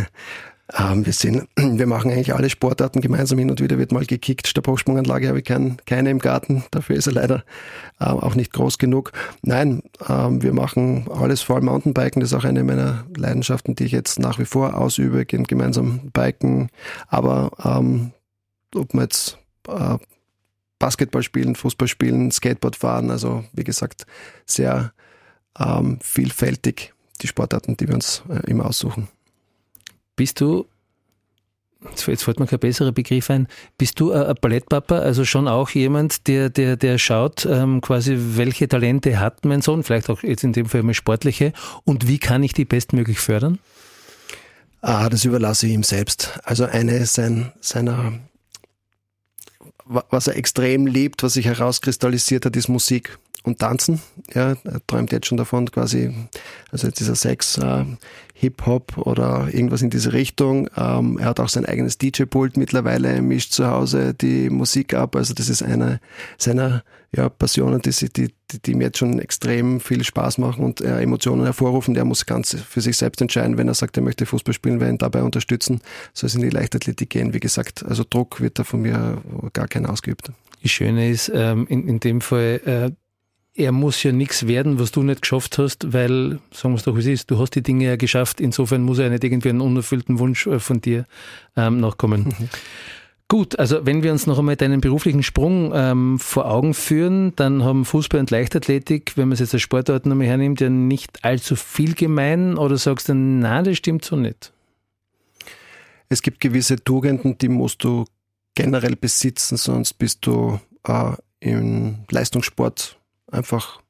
Ähm, 0.78 1.04
wir, 1.04 1.12
sind, 1.12 1.48
wir 1.56 1.86
machen 1.86 2.10
eigentlich 2.10 2.34
alle 2.34 2.50
Sportarten 2.50 3.00
gemeinsam 3.00 3.38
hin 3.38 3.50
und 3.50 3.60
wieder 3.60 3.78
wird 3.78 3.92
mal 3.92 4.04
gekickt. 4.04 4.46
Stabhochsprunganlage 4.46 5.28
habe 5.28 5.38
ich 5.38 5.44
kein, 5.44 5.76
keine 5.86 6.10
im 6.10 6.18
Garten, 6.18 6.64
dafür 6.70 6.96
ist 6.96 7.06
er 7.06 7.14
leider 7.14 7.44
äh, 8.00 8.04
auch 8.04 8.34
nicht 8.34 8.52
groß 8.52 8.78
genug. 8.78 9.12
Nein, 9.42 9.82
ähm, 10.08 10.42
wir 10.42 10.52
machen 10.52 11.08
alles, 11.10 11.42
vor 11.42 11.56
allem 11.56 11.66
Mountainbiken, 11.66 12.20
das 12.20 12.32
ist 12.32 12.38
auch 12.38 12.44
eine 12.44 12.64
meiner 12.64 13.04
Leidenschaften, 13.16 13.74
die 13.74 13.84
ich 13.84 13.92
jetzt 13.92 14.18
nach 14.18 14.38
wie 14.38 14.44
vor 14.44 14.76
ausübe, 14.76 15.26
gehen 15.26 15.44
gemeinsam 15.44 16.10
biken. 16.12 16.70
Aber 17.08 17.50
ähm, 17.64 18.12
ob 18.74 18.94
man 18.94 19.04
jetzt 19.04 19.38
äh, 19.68 19.98
Basketball 20.78 21.22
spielen, 21.22 21.54
Fußball 21.54 21.88
spielen, 21.88 22.30
Skateboard 22.30 22.76
fahren, 22.76 23.10
also 23.10 23.44
wie 23.52 23.64
gesagt, 23.64 24.06
sehr 24.46 24.92
ähm, 25.58 25.98
vielfältig 26.02 26.92
die 27.20 27.28
Sportarten, 27.28 27.76
die 27.76 27.86
wir 27.86 27.94
uns 27.94 28.22
äh, 28.28 28.50
immer 28.50 28.66
aussuchen. 28.66 29.08
Bist 30.16 30.40
du, 30.40 30.66
jetzt 32.06 32.22
fällt 32.22 32.38
mir 32.38 32.46
kein 32.46 32.58
besserer 32.58 32.92
Begriff 32.92 33.30
ein, 33.30 33.48
bist 33.78 33.98
du 33.98 34.12
ein 34.12 34.34
Ballettpapa, 34.40 34.98
also 34.98 35.24
schon 35.24 35.48
auch 35.48 35.70
jemand, 35.70 36.28
der, 36.28 36.50
der, 36.50 36.76
der 36.76 36.98
schaut, 36.98 37.46
ähm, 37.46 37.80
quasi, 37.80 38.16
welche 38.18 38.68
Talente 38.68 39.18
hat 39.18 39.44
mein 39.44 39.62
Sohn, 39.62 39.82
vielleicht 39.82 40.10
auch 40.10 40.22
jetzt 40.22 40.44
in 40.44 40.52
dem 40.52 40.66
Fall 40.66 40.82
mal 40.82 40.94
sportliche, 40.94 41.52
und 41.84 42.08
wie 42.08 42.18
kann 42.18 42.42
ich 42.42 42.52
die 42.52 42.64
bestmöglich 42.64 43.20
fördern? 43.20 43.58
Ah, 44.82 45.08
das 45.08 45.24
überlasse 45.24 45.66
ich 45.66 45.72
ihm 45.72 45.84
selbst. 45.84 46.40
Also 46.42 46.64
eine 46.64 47.06
sein, 47.06 47.52
seiner, 47.60 48.14
was 49.84 50.26
er 50.26 50.36
extrem 50.36 50.86
liebt, 50.86 51.22
was 51.22 51.34
sich 51.34 51.46
herauskristallisiert 51.46 52.44
hat, 52.44 52.56
ist 52.56 52.68
Musik 52.68 53.16
und 53.44 53.60
Tanzen. 53.60 54.02
Ja, 54.34 54.56
er 54.64 54.86
träumt 54.86 55.12
jetzt 55.12 55.26
schon 55.28 55.38
davon, 55.38 55.70
quasi, 55.70 56.12
also 56.72 56.88
jetzt 56.88 56.98
dieser 56.98 57.14
Sex, 57.14 57.58
äh, 57.58 57.84
Hip-Hop 58.42 58.98
oder 58.98 59.48
irgendwas 59.52 59.82
in 59.82 59.90
diese 59.90 60.12
Richtung. 60.12 60.68
Ähm, 60.76 61.16
er 61.16 61.26
hat 61.26 61.38
auch 61.38 61.48
sein 61.48 61.64
eigenes 61.64 61.96
DJ-Pult 61.96 62.56
mittlerweile, 62.56 63.22
mischt 63.22 63.52
zu 63.52 63.68
Hause 63.68 64.14
die 64.14 64.50
Musik 64.50 64.94
ab. 64.94 65.14
Also 65.14 65.32
das 65.32 65.48
ist 65.48 65.62
eine 65.62 66.00
seiner 66.38 66.82
ja, 67.14 67.28
Passionen, 67.28 67.80
die, 67.82 67.90
die, 67.90 68.34
die, 68.50 68.62
die 68.62 68.74
mir 68.74 68.86
jetzt 68.86 68.98
schon 68.98 69.20
extrem 69.20 69.78
viel 69.78 70.02
Spaß 70.02 70.38
machen 70.38 70.64
und 70.64 70.80
äh, 70.80 71.00
Emotionen 71.00 71.44
hervorrufen. 71.44 71.94
Der 71.94 72.04
muss 72.04 72.26
ganz 72.26 72.56
für 72.56 72.80
sich 72.80 72.96
selbst 72.96 73.20
entscheiden, 73.20 73.58
wenn 73.58 73.68
er 73.68 73.74
sagt, 73.74 73.96
er 73.96 74.02
möchte 74.02 74.26
Fußball 74.26 74.54
spielen, 74.54 74.80
wer 74.80 74.88
ihn 74.88 74.98
dabei 74.98 75.22
unterstützen, 75.22 75.80
soll 76.12 76.26
es 76.26 76.34
in 76.34 76.42
die 76.42 76.50
Leichtathletik 76.50 77.10
gehen. 77.10 77.34
Wie 77.34 77.40
gesagt, 77.40 77.84
also 77.84 78.02
Druck 78.08 78.40
wird 78.40 78.58
da 78.58 78.64
von 78.64 78.82
mir 78.82 79.22
gar 79.52 79.68
kein 79.68 79.86
ausgeübt. 79.86 80.32
Das 80.62 80.70
Schöne 80.72 81.10
ist, 81.10 81.30
ähm, 81.32 81.66
in, 81.68 81.86
in 81.86 82.00
dem 82.00 82.20
Fall, 82.20 82.60
äh, 82.64 82.90
er 83.54 83.72
muss 83.72 84.02
ja 84.02 84.12
nichts 84.12 84.46
werden, 84.46 84.78
was 84.78 84.92
du 84.92 85.02
nicht 85.02 85.22
geschafft 85.22 85.58
hast, 85.58 85.92
weil, 85.92 86.38
sagen 86.52 86.74
wir 86.74 86.78
es 86.78 86.84
doch, 86.84 86.96
wie 86.96 87.00
es 87.00 87.06
ist, 87.06 87.30
du 87.30 87.38
hast 87.38 87.50
die 87.54 87.62
Dinge 87.62 87.84
ja 87.84 87.96
geschafft. 87.96 88.40
Insofern 88.40 88.82
muss 88.82 88.98
er 88.98 89.10
nicht 89.10 89.24
irgendwie 89.24 89.50
einen 89.50 89.60
unerfüllten 89.60 90.18
Wunsch 90.18 90.46
äh, 90.46 90.58
von 90.58 90.80
dir 90.80 91.04
ähm, 91.56 91.78
nachkommen. 91.80 92.34
Mhm. 92.38 92.48
Gut, 93.28 93.58
also 93.58 93.86
wenn 93.86 94.02
wir 94.02 94.12
uns 94.12 94.26
noch 94.26 94.38
einmal 94.38 94.56
deinen 94.56 94.82
beruflichen 94.82 95.22
Sprung 95.22 95.72
ähm, 95.74 96.18
vor 96.18 96.50
Augen 96.50 96.74
führen, 96.74 97.34
dann 97.36 97.64
haben 97.64 97.86
Fußball 97.86 98.20
und 98.20 98.30
Leichtathletik, 98.30 99.16
wenn 99.16 99.28
man 99.28 99.34
es 99.34 99.40
jetzt 99.40 99.54
als 99.54 99.62
Sportart 99.62 100.04
nochmal 100.04 100.26
hernimmt, 100.26 100.60
ja 100.60 100.68
nicht 100.68 101.24
allzu 101.24 101.56
viel 101.56 101.94
gemein 101.94 102.58
oder 102.58 102.76
sagst 102.76 103.08
du, 103.08 103.14
nein, 103.14 103.64
das 103.64 103.78
stimmt 103.78 104.04
so 104.04 104.16
nicht? 104.16 104.52
Es 106.10 106.20
gibt 106.20 106.40
gewisse 106.40 106.76
Tugenden, 106.76 107.38
die 107.38 107.48
musst 107.48 107.84
du 107.84 108.04
generell 108.54 108.96
besitzen, 108.96 109.56
sonst 109.56 109.94
bist 109.94 110.26
du 110.26 110.60
äh, 110.86 111.12
im 111.40 112.04
Leistungssport 112.10 112.98
einfach 113.32 113.82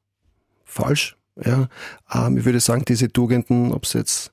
falsch. 0.63 1.17
Ja. 1.43 1.67
Ähm, 2.11 2.37
ich 2.37 2.45
würde 2.45 2.59
sagen, 2.59 2.85
diese 2.85 3.11
Tugenden, 3.11 3.71
ob 3.71 3.83
es 3.83 3.93
jetzt 3.93 4.32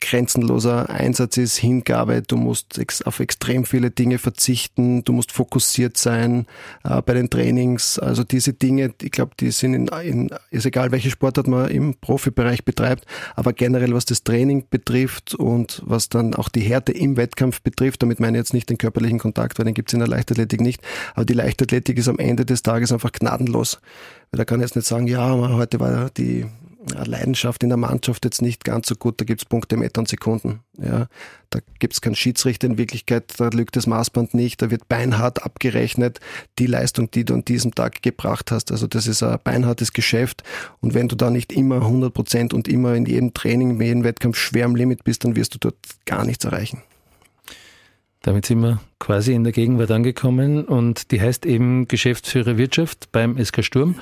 grenzenloser 0.00 0.90
Einsatz 0.90 1.36
ist, 1.38 1.56
Hingabe, 1.56 2.22
du 2.22 2.36
musst 2.36 2.78
ex 2.78 3.00
auf 3.02 3.20
extrem 3.20 3.64
viele 3.64 3.90
Dinge 3.90 4.18
verzichten, 4.18 5.02
du 5.04 5.12
musst 5.12 5.32
fokussiert 5.32 5.96
sein 5.96 6.46
äh, 6.84 7.00
bei 7.00 7.14
den 7.14 7.30
Trainings. 7.30 7.98
Also 7.98 8.22
diese 8.22 8.52
Dinge, 8.52 8.92
ich 9.00 9.10
glaube, 9.10 9.32
die 9.40 9.50
sind 9.50 9.74
in, 9.74 9.88
in, 9.88 10.30
ist 10.50 10.66
egal, 10.66 10.92
welche 10.92 11.10
Sportart 11.10 11.48
man 11.48 11.70
im 11.70 11.94
Profibereich 11.94 12.64
betreibt, 12.64 13.06
aber 13.34 13.52
generell 13.52 13.94
was 13.94 14.04
das 14.04 14.24
Training 14.24 14.66
betrifft 14.68 15.34
und 15.34 15.82
was 15.86 16.08
dann 16.10 16.34
auch 16.34 16.50
die 16.50 16.60
Härte 16.60 16.92
im 16.92 17.16
Wettkampf 17.16 17.62
betrifft, 17.62 18.02
damit 18.02 18.20
meine 18.20 18.36
ich 18.36 18.42
jetzt 18.42 18.54
nicht 18.54 18.68
den 18.68 18.78
körperlichen 18.78 19.18
Kontakt, 19.18 19.58
weil 19.58 19.64
den 19.64 19.74
gibt's 19.74 19.94
in 19.94 20.00
der 20.00 20.08
Leichtathletik 20.08 20.60
nicht, 20.60 20.82
aber 21.14 21.24
die 21.24 21.34
Leichtathletik 21.34 21.96
ist 21.96 22.08
am 22.08 22.18
Ende 22.18 22.44
des 22.44 22.62
Tages 22.62 22.92
einfach 22.92 23.12
gnadenlos. 23.12 23.80
Da 24.32 24.44
kann 24.44 24.60
ich 24.60 24.66
jetzt 24.66 24.76
nicht 24.76 24.86
sagen, 24.86 25.06
ja, 25.06 25.34
heute 25.34 25.80
war 25.80 26.10
die 26.10 26.44
Leidenschaft 26.88 27.62
in 27.62 27.68
der 27.68 27.78
Mannschaft 27.78 28.24
jetzt 28.24 28.42
nicht 28.42 28.64
ganz 28.64 28.88
so 28.88 28.94
gut. 28.94 29.20
Da 29.20 29.24
gibt's 29.24 29.44
Punkte, 29.44 29.76
Meter 29.76 30.00
und 30.00 30.08
Sekunden. 30.08 30.60
Ja, 30.78 31.08
da 31.50 31.60
gibt's 31.78 32.00
keinen 32.00 32.14
Schiedsrichter 32.14 32.66
in 32.66 32.78
Wirklichkeit, 32.78 33.34
da 33.38 33.48
lügt 33.48 33.76
das 33.76 33.86
Maßband 33.86 34.34
nicht, 34.34 34.60
da 34.60 34.70
wird 34.70 34.88
beinhart 34.88 35.42
abgerechnet, 35.42 36.20
die 36.58 36.66
Leistung, 36.66 37.10
die 37.10 37.24
du 37.24 37.34
an 37.34 37.44
diesem 37.44 37.74
Tag 37.74 38.02
gebracht 38.02 38.50
hast. 38.50 38.70
Also 38.70 38.86
das 38.86 39.06
ist 39.06 39.22
ein 39.22 39.38
beinhartes 39.42 39.92
Geschäft 39.92 40.42
und 40.80 40.94
wenn 40.94 41.08
du 41.08 41.16
da 41.16 41.30
nicht 41.30 41.52
immer 41.52 41.76
100 41.76 42.12
Prozent 42.12 42.54
und 42.54 42.68
immer 42.68 42.94
in 42.94 43.06
jedem 43.06 43.32
Training, 43.32 43.70
in 43.70 43.80
jedem 43.80 44.04
Wettkampf 44.04 44.36
schwer 44.36 44.66
am 44.66 44.76
Limit 44.76 45.04
bist, 45.04 45.24
dann 45.24 45.36
wirst 45.36 45.54
du 45.54 45.58
dort 45.58 45.76
gar 46.04 46.24
nichts 46.24 46.44
erreichen. 46.44 46.82
Damit 48.26 48.44
sind 48.44 48.60
wir 48.60 48.80
quasi 48.98 49.34
in 49.34 49.44
der 49.44 49.52
Gegenwart 49.52 49.92
angekommen 49.92 50.64
und 50.64 51.12
die 51.12 51.20
heißt 51.20 51.46
eben 51.46 51.86
Geschäftsführer 51.86 52.58
Wirtschaft 52.58 53.12
beim 53.12 53.38
SK 53.42 53.62
Sturm 53.62 53.94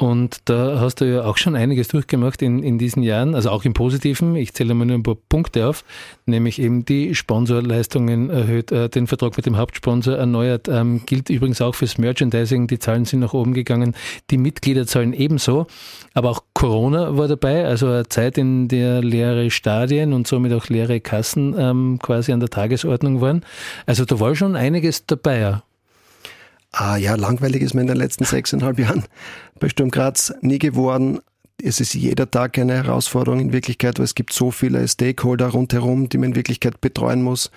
und 0.00 0.38
da 0.46 0.80
hast 0.80 1.02
du 1.02 1.04
ja 1.04 1.24
auch 1.24 1.36
schon 1.36 1.54
einiges 1.54 1.88
durchgemacht 1.88 2.40
in, 2.40 2.62
in 2.62 2.78
diesen 2.78 3.02
Jahren, 3.02 3.34
also 3.34 3.50
auch 3.50 3.66
im 3.66 3.74
Positiven. 3.74 4.34
Ich 4.34 4.54
zähle 4.54 4.72
mal 4.72 4.86
nur 4.86 4.96
ein 4.96 5.02
paar 5.02 5.14
Punkte 5.14 5.66
auf, 5.66 5.84
nämlich 6.24 6.58
eben 6.58 6.86
die 6.86 7.14
Sponsorleistungen 7.14 8.30
erhöht, 8.30 8.72
äh, 8.72 8.88
den 8.88 9.06
Vertrag 9.06 9.36
mit 9.36 9.44
dem 9.44 9.58
Hauptsponsor 9.58 10.16
erneuert, 10.16 10.68
ähm, 10.68 11.02
gilt 11.04 11.28
übrigens 11.28 11.60
auch 11.60 11.74
fürs 11.74 11.98
Merchandising. 11.98 12.66
Die 12.66 12.78
Zahlen 12.78 13.04
sind 13.04 13.20
nach 13.20 13.34
oben 13.34 13.52
gegangen, 13.52 13.94
die 14.30 14.38
Mitgliederzahlen 14.38 15.12
ebenso. 15.12 15.66
Aber 16.14 16.30
auch 16.30 16.44
Corona 16.60 17.16
war 17.16 17.26
dabei, 17.26 17.64
also 17.64 17.86
eine 17.86 18.08
Zeit, 18.10 18.36
in 18.36 18.68
der 18.68 19.00
leere 19.00 19.50
Stadien 19.50 20.12
und 20.12 20.26
somit 20.26 20.52
auch 20.52 20.68
leere 20.68 21.00
Kassen 21.00 21.54
ähm, 21.58 21.98
quasi 22.02 22.32
an 22.32 22.40
der 22.40 22.50
Tagesordnung 22.50 23.22
waren. 23.22 23.46
Also 23.86 24.04
da 24.04 24.20
war 24.20 24.36
schon 24.36 24.56
einiges 24.56 25.06
dabei. 25.06 25.62
Ah 26.70 26.96
ja, 26.98 27.14
langweilig 27.14 27.62
ist 27.62 27.72
mir 27.72 27.80
in 27.80 27.86
den 27.86 27.96
letzten 27.96 28.26
sechseinhalb 28.26 28.78
Jahren 28.78 29.04
bei 29.58 29.70
Sturm 29.70 29.90
Graz 29.90 30.34
nie 30.42 30.58
geworden. 30.58 31.20
Es 31.62 31.80
ist 31.80 31.94
jeder 31.94 32.30
Tag 32.30 32.58
eine 32.58 32.74
Herausforderung 32.74 33.40
in 33.40 33.54
Wirklichkeit, 33.54 33.98
weil 33.98 34.04
es 34.04 34.14
gibt 34.14 34.34
so 34.34 34.50
viele 34.50 34.86
Stakeholder 34.86 35.46
rundherum, 35.48 36.10
die 36.10 36.18
man 36.18 36.32
in 36.32 36.36
Wirklichkeit 36.36 36.82
betreuen 36.82 37.22
muss. 37.22 37.50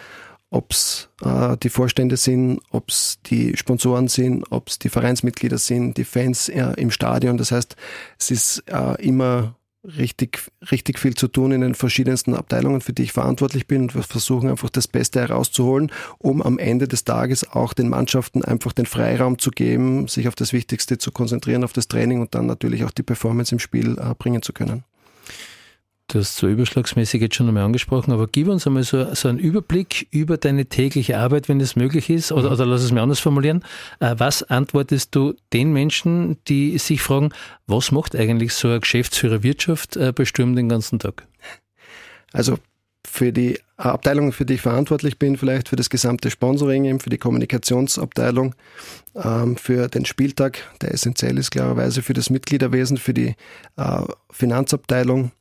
Ob 0.54 0.72
es 0.72 1.10
äh, 1.24 1.58
die 1.58 1.70
Vorstände 1.70 2.16
sind, 2.16 2.60
ob 2.70 2.90
es 2.90 3.18
die 3.26 3.58
Sponsoren 3.58 4.08
sind, 4.08 4.46
ob 4.52 4.68
es 4.68 4.78
die 4.78 4.90
Vereinsmitglieder 4.90 5.58
sind, 5.58 5.98
die 5.98 6.04
Fans 6.04 6.48
äh, 6.48 6.74
im 6.78 6.92
Stadion. 6.92 7.38
Das 7.38 7.52
heißt, 7.52 7.76
es 8.20 8.30
ist 8.30 8.64
äh, 8.68 9.04
immer 9.04 9.56
richtig, 9.84 10.52
richtig 10.72 11.00
viel 11.00 11.16
zu 11.16 11.28
tun 11.28 11.54
in 11.54 11.62
den 11.62 11.74
verschiedensten 11.74 12.36
Abteilungen, 12.36 12.82
für 12.82 12.94
die 12.94 13.02
ich 13.02 13.14
verantwortlich 13.14 13.66
bin 13.66 13.82
und 13.82 13.96
wir 13.96 14.04
versuchen 14.04 14.48
einfach 14.48 14.70
das 14.70 14.88
Beste 14.88 15.22
herauszuholen, 15.22 15.92
um 16.20 16.44
am 16.44 16.60
Ende 16.60 16.88
des 16.88 17.04
Tages 17.04 17.50
auch 17.50 17.74
den 17.74 17.90
Mannschaften 17.90 18.46
einfach 18.46 18.74
den 18.74 18.86
Freiraum 18.86 19.40
zu 19.40 19.50
geben, 19.50 20.08
sich 20.08 20.28
auf 20.28 20.36
das 20.36 20.54
Wichtigste 20.54 21.00
zu 21.00 21.12
konzentrieren, 21.12 21.64
auf 21.64 21.74
das 21.74 21.88
Training 21.88 22.22
und 22.22 22.36
dann 22.36 22.46
natürlich 22.46 22.84
auch 22.86 22.92
die 22.92 23.04
Performance 23.04 23.54
im 23.54 23.60
Spiel 23.60 23.98
äh, 23.98 24.14
bringen 24.14 24.44
zu 24.44 24.54
können. 24.54 24.84
Du 26.08 26.20
hast 26.20 26.36
so 26.36 26.48
überschlagsmäßig 26.48 27.22
jetzt 27.22 27.36
schon 27.36 27.48
einmal 27.48 27.64
angesprochen, 27.64 28.12
aber 28.12 28.28
gib 28.28 28.48
uns 28.50 28.68
einmal 28.68 28.84
so, 28.84 29.14
so 29.16 29.30
einen 29.30 29.40
Überblick 29.40 30.08
über 30.12 30.38
deine 30.38 30.66
tägliche 30.66 31.18
Arbeit, 31.18 31.48
wenn 31.48 31.62
es 31.62 31.76
möglich 31.76 32.10
ist, 32.10 32.32
oder, 32.32 32.50
mhm. 32.50 32.54
oder 32.56 32.66
lass 32.66 32.84
es 32.84 32.92
mir 32.92 33.02
anders 33.02 33.20
formulieren. 33.20 33.64
Äh, 34.00 34.16
was 34.18 34.44
antwortest 34.44 35.16
du 35.16 35.34
den 35.54 35.72
Menschen, 35.72 36.38
die 36.48 36.78
sich 36.78 37.02
fragen, 37.02 37.30
was 37.68 37.92
macht 37.92 38.16
eigentlich 38.16 38.54
so 38.54 38.70
ein 38.70 38.82
Geschäftsführer 38.82 39.44
Wirtschaft 39.44 39.96
äh, 39.96 40.12
bei 40.12 40.26
Sturm 40.26 40.56
den 40.56 40.70
ganzen 40.70 41.00
Tag? 41.00 41.26
Also 42.34 42.58
für 43.08 43.32
die 43.32 43.60
Abteilung, 43.78 44.34
für 44.34 44.46
die 44.46 44.56
ich 44.56 44.62
verantwortlich 44.62 45.20
bin, 45.20 45.38
vielleicht 45.38 45.70
für 45.70 45.76
das 45.76 45.90
gesamte 45.90 46.32
Sponsoring, 46.32 47.00
für 47.00 47.10
die 47.10 47.18
Kommunikationsabteilung, 47.18 48.56
ähm, 49.16 49.56
für 49.56 49.88
den 49.88 50.06
Spieltag, 50.06 50.60
der 50.82 50.94
essentiell 50.94 51.38
ist 51.38 51.52
klarerweise 51.52 52.02
für 52.02 52.14
das 52.14 52.30
Mitgliederwesen, 52.30 52.98
für 52.98 53.14
die 53.14 53.36
äh, 53.78 54.02
Finanzabteilung, 54.32 55.32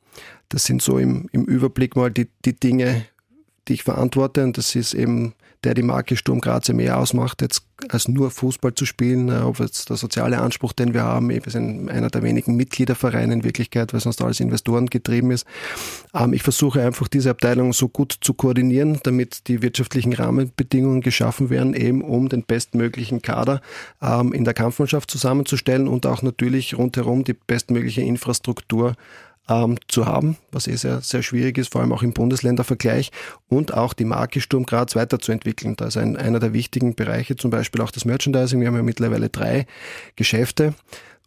das 0.53 0.65
sind 0.65 0.81
so 0.81 0.99
im, 0.99 1.27
im 1.31 1.45
Überblick 1.45 1.95
mal 1.95 2.11
die, 2.11 2.27
die 2.45 2.53
Dinge, 2.53 3.05
die 3.67 3.73
ich 3.73 3.83
verantworte. 3.83 4.43
Und 4.43 4.57
das 4.57 4.75
ist 4.75 4.93
eben 4.93 5.33
der 5.63 5.73
die 5.73 5.83
Marke 5.83 6.17
Sturm 6.17 6.41
Graz 6.41 6.69
mehr 6.69 6.97
ausmacht, 6.97 7.41
jetzt 7.41 7.65
als 7.89 8.07
nur 8.07 8.31
Fußball 8.31 8.75
zu 8.75 8.85
spielen, 8.85 9.29
äh, 9.29 9.41
ob 9.41 9.59
jetzt 9.59 9.89
der 9.89 9.97
soziale 9.97 10.39
Anspruch, 10.39 10.73
den 10.73 10.93
wir 10.93 11.03
haben, 11.03 11.29
wir 11.29 11.41
sind 11.47 11.89
einer 11.89 12.09
der 12.09 12.23
wenigen 12.23 12.55
Mitgliedervereine 12.55 13.33
in 13.33 13.43
Wirklichkeit, 13.43 13.93
weil 13.93 13.99
sonst 13.99 14.21
alles 14.21 14.39
Investoren 14.39 14.87
getrieben 14.87 15.31
ist. 15.31 15.45
Ähm, 16.13 16.33
ich 16.33 16.43
versuche 16.43 16.81
einfach 16.81 17.07
diese 17.07 17.29
Abteilung 17.29 17.73
so 17.73 17.87
gut 17.87 18.15
zu 18.21 18.33
koordinieren, 18.33 18.99
damit 19.03 19.47
die 19.47 19.61
wirtschaftlichen 19.61 20.13
Rahmenbedingungen 20.13 21.01
geschaffen 21.01 21.49
werden, 21.49 21.73
eben 21.73 22.01
um 22.01 22.29
den 22.29 22.43
bestmöglichen 22.43 23.21
Kader 23.21 23.61
ähm, 24.01 24.33
in 24.33 24.43
der 24.43 24.53
Kampfmannschaft 24.53 25.09
zusammenzustellen 25.09 25.87
und 25.87 26.05
auch 26.05 26.21
natürlich 26.21 26.77
rundherum 26.77 27.23
die 27.23 27.33
bestmögliche 27.33 28.01
Infrastruktur 28.01 28.95
ähm, 29.49 29.77
zu 29.87 30.05
haben, 30.05 30.37
was 30.51 30.67
eh 30.67 30.75
sehr, 30.75 31.01
sehr 31.01 31.23
schwierig 31.23 31.57
ist, 31.57 31.71
vor 31.71 31.81
allem 31.81 31.91
auch 31.91 32.03
im 32.03 32.13
Bundesländervergleich 32.13 33.11
und 33.49 33.73
auch 33.73 33.93
die 33.93 34.05
Marke 34.05 34.41
Sturm 34.41 34.65
Graz 34.65 34.95
weiterzuentwickeln. 34.95 35.75
Da 35.75 35.85
ist 35.85 35.97
ein, 35.97 36.15
einer 36.15 36.39
der 36.39 36.53
wichtigen 36.53 36.95
Bereiche 36.95 37.35
zum 37.35 37.51
Beispiel 37.51 37.81
auch 37.81 37.91
das 37.91 38.05
Merchandising. 38.05 38.59
Wir 38.59 38.67
haben 38.67 38.75
ja 38.75 38.83
mittlerweile 38.83 39.29
drei 39.29 39.65
Geschäfte. 40.15 40.73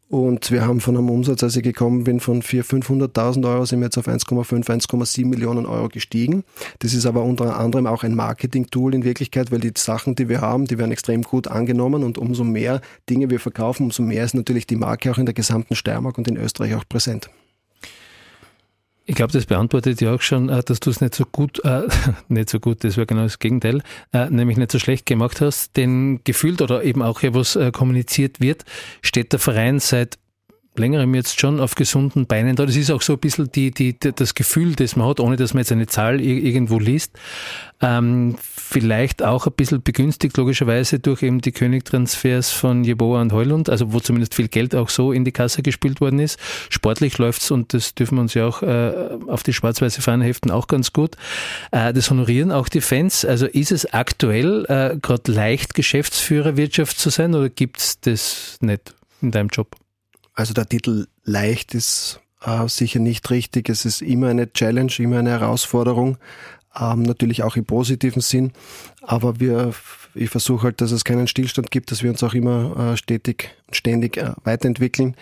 Und 0.08 0.52
wir 0.52 0.64
haben 0.64 0.80
von 0.80 0.96
einem 0.96 1.10
Umsatz, 1.10 1.42
als 1.42 1.56
ich 1.56 1.64
gekommen 1.64 2.04
bin, 2.04 2.20
von 2.20 2.40
400.000, 2.40 2.84
500.000 2.84 3.48
Euro 3.48 3.64
sind 3.64 3.80
wir 3.80 3.86
jetzt 3.86 3.98
auf 3.98 4.06
1,5, 4.06 4.64
1,7 4.64 5.26
Millionen 5.26 5.66
Euro 5.66 5.88
gestiegen. 5.88 6.44
Das 6.78 6.94
ist 6.94 7.06
aber 7.06 7.24
unter 7.24 7.58
anderem 7.58 7.88
auch 7.88 8.04
ein 8.04 8.14
Marketing-Tool 8.14 8.94
in 8.94 9.02
Wirklichkeit, 9.02 9.50
weil 9.50 9.58
die 9.58 9.72
Sachen, 9.76 10.14
die 10.14 10.28
wir 10.28 10.40
haben, 10.40 10.66
die 10.66 10.78
werden 10.78 10.92
extrem 10.92 11.22
gut 11.22 11.48
angenommen 11.48 12.04
und 12.04 12.18
umso 12.18 12.44
mehr 12.44 12.82
Dinge 13.10 13.30
wir 13.30 13.40
verkaufen, 13.40 13.82
umso 13.82 14.04
mehr 14.04 14.24
ist 14.24 14.34
natürlich 14.34 14.68
die 14.68 14.76
Marke 14.76 15.10
auch 15.10 15.18
in 15.18 15.26
der 15.26 15.34
gesamten 15.34 15.74
Steiermark 15.74 16.18
und 16.18 16.28
in 16.28 16.36
Österreich 16.36 16.76
auch 16.76 16.84
präsent. 16.88 17.28
Ich 19.08 19.14
glaube, 19.14 19.32
das 19.32 19.46
beantwortet 19.46 20.00
ja 20.00 20.12
auch 20.12 20.20
schon, 20.20 20.48
äh, 20.48 20.62
dass 20.64 20.80
du 20.80 20.90
es 20.90 21.00
nicht 21.00 21.14
so 21.14 21.24
gut, 21.24 21.64
äh, 21.64 21.82
nicht 22.28 22.50
so 22.50 22.58
gut, 22.58 22.82
das 22.82 22.96
wäre 22.96 23.06
genau 23.06 23.22
das 23.22 23.38
Gegenteil, 23.38 23.82
äh, 24.12 24.28
nämlich 24.30 24.56
nicht 24.56 24.72
so 24.72 24.80
schlecht 24.80 25.06
gemacht 25.06 25.40
hast. 25.40 25.76
Denn 25.76 26.20
gefühlt 26.24 26.60
oder 26.60 26.82
eben 26.82 27.02
auch 27.02 27.20
hier, 27.20 27.32
was 27.32 27.54
äh, 27.54 27.70
kommuniziert 27.70 28.40
wird, 28.40 28.64
steht 29.02 29.32
der 29.32 29.38
Verein 29.38 29.78
seit 29.78 30.18
längerem 30.78 31.14
jetzt 31.14 31.40
schon 31.40 31.60
auf 31.60 31.74
gesunden 31.74 32.26
Beinen 32.26 32.56
da. 32.56 32.66
Das 32.66 32.76
ist 32.76 32.90
auch 32.90 33.02
so 33.02 33.14
ein 33.14 33.18
bisschen 33.18 33.50
die, 33.52 33.70
die, 33.70 33.96
das 33.98 34.34
Gefühl, 34.34 34.74
das 34.74 34.96
man 34.96 35.08
hat, 35.08 35.20
ohne 35.20 35.36
dass 35.36 35.54
man 35.54 35.60
jetzt 35.60 35.72
eine 35.72 35.86
Zahl 35.86 36.20
irgendwo 36.20 36.78
liest. 36.78 37.12
Ähm, 37.80 38.36
vielleicht 38.40 39.22
auch 39.22 39.46
ein 39.46 39.52
bisschen 39.52 39.82
begünstigt, 39.82 40.36
logischerweise, 40.38 40.98
durch 40.98 41.22
eben 41.22 41.40
die 41.40 41.52
Königtransfers 41.52 42.50
von 42.50 42.84
Jeboa 42.84 43.20
und 43.20 43.32
Heulund, 43.32 43.68
also 43.68 43.92
wo 43.92 44.00
zumindest 44.00 44.34
viel 44.34 44.48
Geld 44.48 44.74
auch 44.74 44.88
so 44.88 45.12
in 45.12 45.24
die 45.24 45.32
Kasse 45.32 45.62
gespielt 45.62 46.00
worden 46.00 46.18
ist. 46.18 46.38
Sportlich 46.70 47.18
läuft's 47.18 47.50
und 47.50 47.74
das 47.74 47.94
dürfen 47.94 48.16
wir 48.16 48.22
uns 48.22 48.34
ja 48.34 48.46
auch 48.46 48.62
äh, 48.62 49.18
auf 49.26 49.42
die 49.42 49.52
schwarz-weiße 49.52 50.00
Fahne 50.00 50.24
heften, 50.24 50.50
auch 50.50 50.68
ganz 50.68 50.92
gut. 50.92 51.16
Äh, 51.70 51.92
das 51.92 52.10
honorieren 52.10 52.50
auch 52.50 52.68
die 52.68 52.80
Fans. 52.80 53.24
Also 53.24 53.46
ist 53.46 53.72
es 53.72 53.92
aktuell 53.92 54.64
äh, 54.68 54.96
gerade 55.00 55.30
leicht, 55.30 55.74
Geschäftsführerwirtschaft 55.74 56.98
zu 56.98 57.10
sein 57.10 57.34
oder 57.34 57.50
gibt's 57.50 58.00
das 58.00 58.56
nicht 58.60 58.94
in 59.20 59.30
deinem 59.30 59.48
Job? 59.48 59.76
Also 60.36 60.54
der 60.54 60.68
Titel 60.68 61.08
leicht 61.24 61.74
ist 61.74 62.20
äh, 62.42 62.68
sicher 62.68 63.00
nicht 63.00 63.28
richtig. 63.30 63.68
Es 63.68 63.84
ist 63.84 64.02
immer 64.02 64.28
eine 64.28 64.52
Challenge, 64.52 64.92
immer 64.98 65.18
eine 65.18 65.30
Herausforderung. 65.30 66.18
ähm, 66.78 67.02
natürlich 67.02 67.42
auch 67.42 67.56
im 67.56 67.64
positiven 67.64 68.20
Sinn. 68.22 68.52
Aber 69.02 69.40
wir, 69.40 69.74
ich 70.16 70.30
versuche 70.30 70.64
halt, 70.64 70.80
dass 70.80 70.90
es 70.90 71.04
keinen 71.04 71.26
Stillstand 71.26 71.70
gibt, 71.70 71.90
dass 71.90 72.02
wir 72.02 72.10
uns 72.10 72.22
auch 72.22 72.34
immer 72.34 72.92
äh, 72.92 72.96
stetig 72.96 73.50
und 73.66 73.76
ständig 73.76 74.16
äh, 74.16 74.32
weiterentwickeln, 74.44 75.14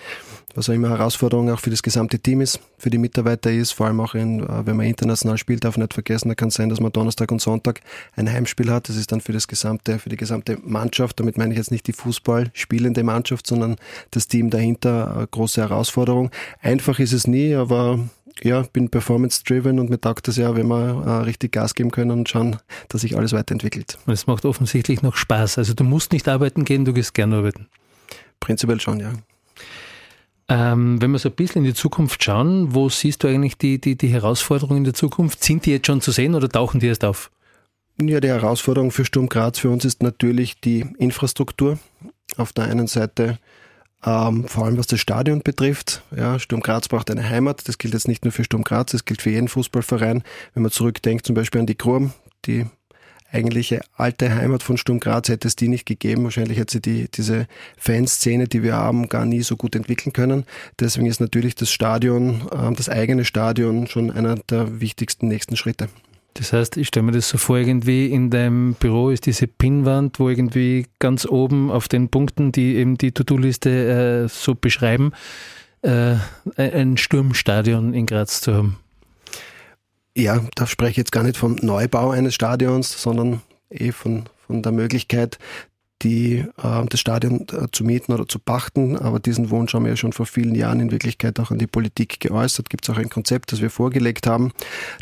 was 0.54 0.68
auch 0.68 0.74
immer 0.74 0.90
Herausforderung 0.90 1.50
auch 1.50 1.60
für 1.60 1.70
das 1.70 1.82
gesamte 1.82 2.18
Team 2.18 2.40
ist, 2.40 2.60
für 2.78 2.90
die 2.90 2.98
Mitarbeiter 2.98 3.50
ist, 3.50 3.72
vor 3.72 3.86
allem 3.86 4.00
auch 4.00 4.14
in, 4.14 4.40
äh, 4.40 4.66
wenn 4.66 4.76
man 4.76 4.86
international 4.86 5.38
spielt, 5.38 5.64
darf 5.64 5.76
man 5.76 5.84
nicht 5.84 5.94
vergessen, 5.94 6.28
da 6.28 6.34
kann 6.34 6.48
es 6.48 6.54
sein, 6.54 6.68
dass 6.68 6.80
man 6.80 6.92
Donnerstag 6.92 7.32
und 7.32 7.40
Sonntag 7.40 7.80
ein 8.16 8.30
Heimspiel 8.30 8.70
hat. 8.70 8.88
Das 8.88 8.96
ist 8.96 9.12
dann 9.12 9.20
für 9.20 9.32
das 9.32 9.48
gesamte, 9.48 9.98
für 9.98 10.08
die 10.08 10.16
gesamte 10.16 10.58
Mannschaft, 10.62 11.18
damit 11.20 11.36
meine 11.38 11.52
ich 11.52 11.58
jetzt 11.58 11.70
nicht 11.70 11.86
die 11.86 11.92
Fußball 11.92 12.50
spielende 12.52 13.02
Mannschaft, 13.02 13.46
sondern 13.46 13.76
das 14.10 14.28
Team 14.28 14.50
dahinter, 14.50 15.16
eine 15.16 15.26
große 15.26 15.60
Herausforderung. 15.60 16.30
Einfach 16.60 16.98
ist 16.98 17.12
es 17.12 17.26
nie, 17.26 17.54
aber 17.54 17.98
ja, 18.42 18.62
bin 18.62 18.88
performance-driven 18.88 19.78
und 19.78 19.90
mir 19.90 20.00
taugt 20.00 20.28
das 20.28 20.36
ja, 20.36 20.56
wenn 20.56 20.66
wir 20.66 21.04
äh, 21.06 21.10
richtig 21.24 21.52
Gas 21.52 21.74
geben 21.74 21.90
können 21.90 22.10
und 22.10 22.28
schauen, 22.28 22.56
dass 22.88 23.02
sich 23.02 23.16
alles 23.16 23.32
weiterentwickelt. 23.32 23.98
Und 24.06 24.12
es 24.12 24.26
macht 24.26 24.44
offensichtlich 24.44 25.02
noch 25.02 25.16
Spaß. 25.16 25.58
Also 25.58 25.74
du 25.74 25.84
musst 25.84 26.12
nicht 26.12 26.28
arbeiten 26.28 26.64
gehen, 26.64 26.84
du 26.84 26.92
gehst 26.92 27.14
gerne 27.14 27.36
arbeiten. 27.36 27.68
Prinzipiell 28.40 28.80
schon, 28.80 29.00
ja. 29.00 29.12
Ähm, 30.46 31.00
wenn 31.00 31.10
wir 31.10 31.18
so 31.18 31.30
ein 31.30 31.34
bisschen 31.34 31.62
in 31.62 31.70
die 31.70 31.74
Zukunft 31.74 32.22
schauen, 32.22 32.74
wo 32.74 32.88
siehst 32.90 33.22
du 33.22 33.28
eigentlich 33.28 33.56
die, 33.56 33.80
die, 33.80 33.96
die 33.96 34.08
Herausforderungen 34.08 34.78
in 34.78 34.84
der 34.84 34.94
Zukunft? 34.94 35.42
Sind 35.42 35.64
die 35.64 35.70
jetzt 35.70 35.86
schon 35.86 36.02
zu 36.02 36.10
sehen 36.10 36.34
oder 36.34 36.48
tauchen 36.48 36.80
die 36.80 36.88
erst 36.88 37.04
auf? 37.04 37.30
Ja, 38.00 38.20
die 38.20 38.28
Herausforderung 38.28 38.90
für 38.90 39.04
Sturm 39.04 39.28
Graz 39.28 39.58
für 39.58 39.70
uns 39.70 39.84
ist 39.84 40.02
natürlich 40.02 40.60
die 40.60 40.84
Infrastruktur. 40.98 41.78
Auf 42.36 42.52
der 42.52 42.64
einen 42.64 42.88
Seite 42.88 43.38
ähm, 44.06 44.46
vor 44.46 44.64
allem 44.64 44.78
was 44.78 44.86
das 44.86 45.00
Stadion 45.00 45.42
betrifft. 45.42 46.02
Ja, 46.16 46.38
Sturm 46.38 46.60
Graz 46.60 46.88
braucht 46.88 47.10
eine 47.10 47.28
Heimat. 47.28 47.66
Das 47.68 47.78
gilt 47.78 47.94
jetzt 47.94 48.08
nicht 48.08 48.24
nur 48.24 48.32
für 48.32 48.44
Sturm 48.44 48.62
Graz, 48.62 48.92
das 48.92 49.04
gilt 49.04 49.22
für 49.22 49.30
jeden 49.30 49.48
Fußballverein. 49.48 50.22
Wenn 50.54 50.62
man 50.62 50.72
zurückdenkt 50.72 51.26
zum 51.26 51.34
Beispiel 51.34 51.60
an 51.60 51.66
die 51.66 51.74
Krum, 51.74 52.12
die 52.44 52.66
eigentliche 53.34 53.80
alte 53.96 54.34
Heimat 54.34 54.62
von 54.62 54.76
Sturm 54.76 55.00
Graz 55.00 55.28
hätte 55.28 55.48
es 55.48 55.56
die 55.56 55.68
nicht 55.68 55.86
gegeben. 55.86 56.24
Wahrscheinlich 56.24 56.58
hätte 56.58 56.74
sie 56.74 56.82
die, 56.82 57.08
diese 57.10 57.46
Fanszene, 57.76 58.46
die 58.46 58.62
wir 58.62 58.74
haben, 58.74 59.08
gar 59.08 59.26
nie 59.26 59.42
so 59.42 59.56
gut 59.56 59.74
entwickeln 59.74 60.12
können. 60.12 60.44
Deswegen 60.78 61.06
ist 61.06 61.20
natürlich 61.20 61.54
das 61.56 61.70
Stadion, 61.70 62.42
äh, 62.52 62.72
das 62.74 62.88
eigene 62.88 63.24
Stadion 63.24 63.88
schon 63.88 64.10
einer 64.10 64.36
der 64.36 64.80
wichtigsten 64.80 65.28
nächsten 65.28 65.56
Schritte. 65.56 65.88
Das 66.34 66.52
heißt, 66.52 66.76
ich 66.76 66.88
stelle 66.88 67.06
mir 67.06 67.12
das 67.12 67.28
so 67.28 67.38
vor, 67.38 67.58
irgendwie 67.58 68.06
in 68.06 68.28
deinem 68.28 68.74
Büro 68.74 69.10
ist 69.10 69.26
diese 69.26 69.46
Pinnwand, 69.46 70.18
wo 70.18 70.28
irgendwie 70.28 70.86
ganz 70.98 71.26
oben 71.26 71.70
auf 71.70 71.86
den 71.86 72.08
Punkten, 72.08 72.50
die 72.50 72.74
eben 72.74 72.98
die 72.98 73.12
To-Do-Liste 73.12 74.24
äh, 74.24 74.28
so 74.28 74.56
beschreiben, 74.56 75.12
äh, 75.82 76.16
ein 76.56 76.96
Sturmstadion 76.96 77.94
in 77.94 78.06
Graz 78.06 78.40
zu 78.40 78.54
haben. 78.54 78.78
Ja, 80.16 80.44
da 80.56 80.66
spreche 80.66 80.90
ich 80.92 80.96
jetzt 80.96 81.12
gar 81.12 81.22
nicht 81.22 81.36
vom 81.36 81.56
Neubau 81.62 82.10
eines 82.10 82.34
Stadions, 82.34 83.00
sondern 83.00 83.40
eh 83.70 83.92
von, 83.92 84.24
von 84.46 84.62
der 84.62 84.72
Möglichkeit, 84.72 85.38
die, 86.04 86.44
äh, 86.62 86.84
das 86.88 87.00
Stadion 87.00 87.46
äh, 87.50 87.66
zu 87.72 87.84
mieten 87.84 88.12
oder 88.12 88.28
zu 88.28 88.38
pachten. 88.38 88.96
Aber 88.96 89.18
diesen 89.18 89.50
Wunsch 89.50 89.74
haben 89.74 89.84
wir 89.84 89.90
ja 89.90 89.96
schon 89.96 90.12
vor 90.12 90.26
vielen 90.26 90.54
Jahren 90.54 90.80
in 90.80 90.90
Wirklichkeit 90.90 91.40
auch 91.40 91.50
an 91.50 91.58
die 91.58 91.66
Politik 91.66 92.20
geäußert. 92.20 92.70
Gibt 92.70 92.84
es 92.86 92.94
auch 92.94 92.98
ein 92.98 93.08
Konzept, 93.08 93.50
das 93.52 93.60
wir 93.60 93.70
vorgelegt 93.70 94.26
haben. 94.26 94.52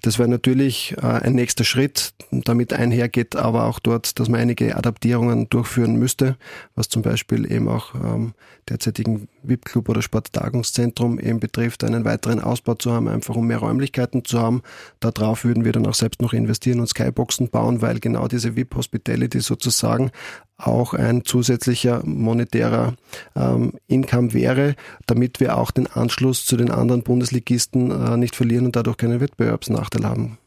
Das 0.02 0.18
wäre 0.18 0.28
natürlich 0.28 0.94
äh, 0.98 1.06
ein 1.06 1.34
nächster 1.34 1.64
Schritt. 1.64 2.14
Damit 2.30 2.72
einhergeht 2.72 3.36
aber 3.36 3.66
auch 3.66 3.80
dort, 3.80 4.18
dass 4.18 4.28
man 4.28 4.40
einige 4.40 4.76
Adaptierungen 4.76 5.50
durchführen 5.50 5.96
müsste, 5.96 6.36
was 6.74 6.88
zum 6.88 7.02
Beispiel 7.02 7.50
eben 7.50 7.68
auch 7.68 7.94
ähm, 7.94 8.34
derzeitigen 8.68 9.28
VIP-Club 9.42 9.88
oder 9.88 10.02
Sporttagungszentrum 10.02 11.18
eben 11.18 11.40
betrifft, 11.40 11.82
einen 11.84 12.04
weiteren 12.04 12.40
Ausbau 12.40 12.74
zu 12.74 12.92
haben, 12.92 13.08
einfach 13.08 13.34
um 13.34 13.46
mehr 13.46 13.58
Räumlichkeiten 13.58 14.24
zu 14.24 14.38
haben. 14.38 14.62
Darauf 15.00 15.44
würden 15.44 15.64
wir 15.64 15.72
dann 15.72 15.86
auch 15.86 15.94
selbst 15.94 16.22
noch 16.22 16.32
investieren 16.32 16.80
und 16.80 16.86
Skyboxen 16.86 17.50
bauen, 17.50 17.82
weil 17.82 17.98
genau 17.98 18.28
diese 18.28 18.56
VIP-Hospitality 18.56 19.40
sozusagen 19.40 20.12
auch 20.66 20.94
ein 20.94 21.24
zusätzlicher 21.24 22.02
monetärer 22.04 22.94
ähm, 23.36 23.74
Income 23.88 24.32
wäre, 24.32 24.74
damit 25.06 25.40
wir 25.40 25.56
auch 25.56 25.70
den 25.70 25.86
Anschluss 25.86 26.44
zu 26.44 26.56
den 26.56 26.70
anderen 26.70 27.02
Bundesligisten 27.02 27.90
äh, 27.90 28.16
nicht 28.16 28.36
verlieren 28.36 28.66
und 28.66 28.76
dadurch 28.76 28.96
keinen 28.96 29.20
Wettbewerbsnachteil 29.20 30.04
haben 30.04 30.38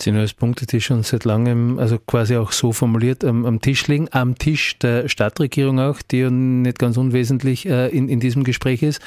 sind 0.00 0.16
als 0.16 0.34
Punkte, 0.34 0.66
die 0.66 0.80
schon 0.80 1.02
seit 1.02 1.24
langem, 1.24 1.78
also 1.78 1.98
quasi 1.98 2.36
auch 2.36 2.52
so 2.52 2.72
formuliert, 2.72 3.24
am, 3.24 3.46
am, 3.46 3.60
Tisch 3.60 3.86
liegen, 3.86 4.08
am 4.10 4.36
Tisch 4.36 4.78
der 4.78 5.08
Stadtregierung 5.08 5.80
auch, 5.80 6.02
die 6.02 6.18
ja 6.18 6.30
nicht 6.30 6.78
ganz 6.78 6.96
unwesentlich 6.96 7.66
äh, 7.66 7.88
in, 7.88 8.08
in 8.08 8.20
diesem 8.20 8.44
Gespräch 8.44 8.82
ist. 8.82 9.00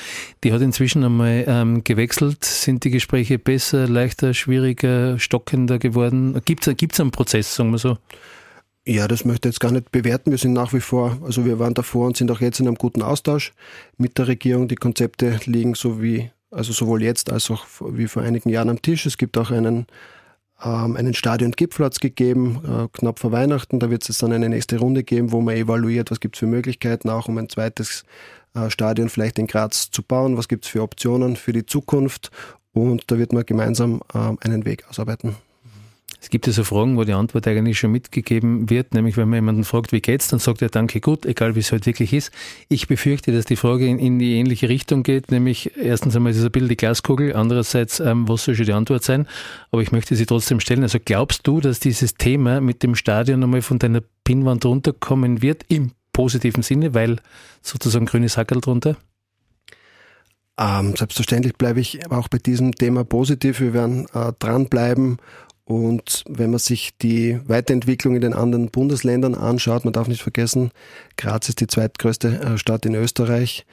Die 0.44 0.52
hat 0.52 0.62
inzwischen 0.62 1.04
einmal 1.04 1.44
ähm, 1.48 1.84
gewechselt. 1.84 2.44
Sind 2.44 2.84
die 2.84 2.90
Gespräche 2.90 3.38
besser, 3.38 3.88
leichter, 3.88 4.34
schwieriger, 4.34 5.20
stockender 5.20 5.80
geworden? 5.80 6.40
Gibt 6.46 6.68
es 6.68 7.00
einen 7.00 7.12
Prozess, 7.12 7.56
sagen 7.56 7.72
wir 7.72 7.78
so? 7.78 7.98
Ja, 8.90 9.08
das 9.08 9.24
möchte 9.24 9.48
ich 9.48 9.54
jetzt 9.54 9.60
gar 9.60 9.72
nicht 9.72 9.92
bewerten. 9.92 10.32
Wir 10.32 10.40
sind 10.40 10.54
nach 10.54 10.74
wie 10.74 10.80
vor, 10.80 11.20
also 11.24 11.46
wir 11.46 11.60
waren 11.60 11.76
davor 11.76 12.08
und 12.08 12.18
sind 12.18 12.32
auch 12.32 12.42
jetzt 12.42 12.60
in 12.60 12.66
einem 12.66 12.76
guten 12.76 13.04
Austausch 13.04 13.54
mit 13.98 14.18
der 14.18 14.28
Regierung. 14.28 14.68
Die 14.68 14.78
Konzepte 14.78 15.40
liegen 15.46 15.76
so 15.76 16.02
wie, 16.02 16.32
also 16.50 16.74
sowohl 16.74 17.04
jetzt 17.04 17.32
als 17.32 17.52
auch 17.52 17.68
wie 17.92 18.08
vor 18.08 18.24
einigen 18.24 18.50
Jahren 18.50 18.68
am 18.68 18.82
Tisch. 18.82 19.06
Es 19.06 19.20
gibt 19.20 19.38
auch 19.38 19.52
einen 19.52 19.86
ähm, 20.64 20.96
einen 20.96 21.14
Stadion-Gipfel 21.14 21.86
hat 21.86 22.02
gegeben, 22.02 22.64
äh, 22.66 22.88
knapp 22.92 23.20
vor 23.20 23.32
Weihnachten. 23.32 23.80
Da 23.80 23.92
wird 23.92 24.10
es 24.10 24.18
dann 24.18 24.32
eine 24.32 24.50
nächste 24.50 24.80
Runde 24.80 25.04
geben, 25.04 25.32
wo 25.32 25.40
man 25.40 25.56
evaluiert, 25.56 26.10
was 26.10 26.20
gibt 26.20 26.36
es 26.36 26.40
für 26.40 26.48
Möglichkeiten, 26.48 27.12
auch 27.12 27.28
um 27.28 27.38
ein 27.38 27.48
zweites 27.48 28.06
äh, 28.56 28.72
Stadion 28.72 29.10
vielleicht 29.10 29.38
in 29.38 29.46
Graz 29.46 29.92
zu 29.92 30.02
bauen, 30.02 30.36
was 30.36 30.48
gibt 30.48 30.66
es 30.66 30.72
für 30.72 30.82
Optionen 30.82 31.36
für 31.36 31.54
die 31.54 31.68
Zukunft. 31.68 32.32
Und 32.74 33.12
da 33.12 33.20
wird 33.20 33.34
man 33.34 33.46
gemeinsam 33.46 34.02
äh, 34.16 34.18
einen 34.44 34.66
Weg 34.66 34.90
ausarbeiten. 34.90 35.36
Es 36.22 36.30
gibt 36.30 36.48
ja 36.48 36.54
so 36.54 36.66
Fragen, 36.66 36.98
wo 36.98 37.06
die 37.06 37.14
Antwort 37.14 37.48
eigentlich 37.48 37.80
schon 37.80 37.92
mitgegeben 37.92 38.70
wird, 38.70 38.94
nämlich 38.94 39.16
wenn 39.16 39.30
man 39.30 39.38
jemanden 39.38 39.64
fragt, 39.64 39.94
wie 39.94 40.02
geht's, 40.02 40.28
dann 40.28 40.40
sagt 40.40 40.62
er 40.62 40.70
danke 40.70 41.00
gut, 41.00 41.26
egal 41.26 41.56
wie 41.56 41.60
es 41.60 41.72
halt 41.72 41.86
wirklich 41.86 42.12
ist. 42.12 42.32
Ich 42.68 42.88
befürchte, 42.88 43.32
dass 43.32 43.46
die 43.46 43.56
Frage 43.56 43.88
in, 43.88 44.00
in 44.00 44.20
die 44.20 44.36
ähnliche 44.36 44.68
Richtung 44.68 45.04
geht, 45.04 45.32
nämlich 45.32 45.78
erstens 45.78 46.16
einmal 46.16 46.32
ist 46.32 46.40
es 46.40 46.46
ein 46.46 46.52
bisschen 46.52 46.68
die 46.68 46.78
Glaskugel, 46.78 47.36
andererseits, 47.36 48.02
ähm, 48.02 48.28
was 48.28 48.44
soll 48.44 48.56
schon 48.56 48.66
die 48.66 48.74
Antwort 48.74 49.04
sein? 49.04 49.28
Aber 49.72 49.82
ich 49.82 49.94
möchte 49.94 50.16
sie 50.16 50.26
trotzdem 50.26 50.60
stellen. 50.60 50.84
Also 50.84 51.00
glaubst 51.04 51.48
du, 51.48 51.62
dass 51.62 51.80
dieses 51.80 52.16
Thema 52.16 52.60
mit 52.60 52.84
dem 52.84 52.96
Stadion 52.96 53.42
einmal 53.42 53.62
von 53.62 53.80
deiner 53.80 54.02
Pinnwand 54.26 54.66
runterkommen 54.66 55.42
wird, 55.42 55.64
im 55.70 55.92
positiven 56.12 56.64
Sinne, 56.64 56.94
weil 56.94 57.18
sozusagen 57.62 58.06
grünes 58.06 58.36
Hackerl 58.36 58.60
drunter? 58.60 58.98
Ähm, 60.60 60.94
selbstverständlich 60.98 61.56
bleibe 61.56 61.80
ich 61.80 62.12
auch 62.12 62.28
bei 62.28 62.38
diesem 62.38 62.76
Thema 62.76 63.06
positiv. 63.06 63.62
Wir 63.62 63.74
werden 63.74 64.08
äh, 64.14 64.34
dranbleiben 64.38 65.18
und 65.70 66.24
wenn 66.28 66.50
man 66.50 66.58
sich 66.58 66.98
die 66.98 67.40
Weiterentwicklung 67.46 68.16
in 68.16 68.22
den 68.22 68.34
anderen 68.34 68.72
Bundesländern 68.72 69.36
anschaut, 69.36 69.86
man 69.86 69.94
darf 69.94 70.08
nicht 70.08 70.24
vergessen, 70.24 70.72
Graz 71.16 71.48
ist 71.48 71.62
die 71.62 71.68
zweitgrößte 71.68 72.42
äh, 72.42 72.58
Stadt 72.58 72.88
in 72.88 72.96
Österreich 72.96 73.68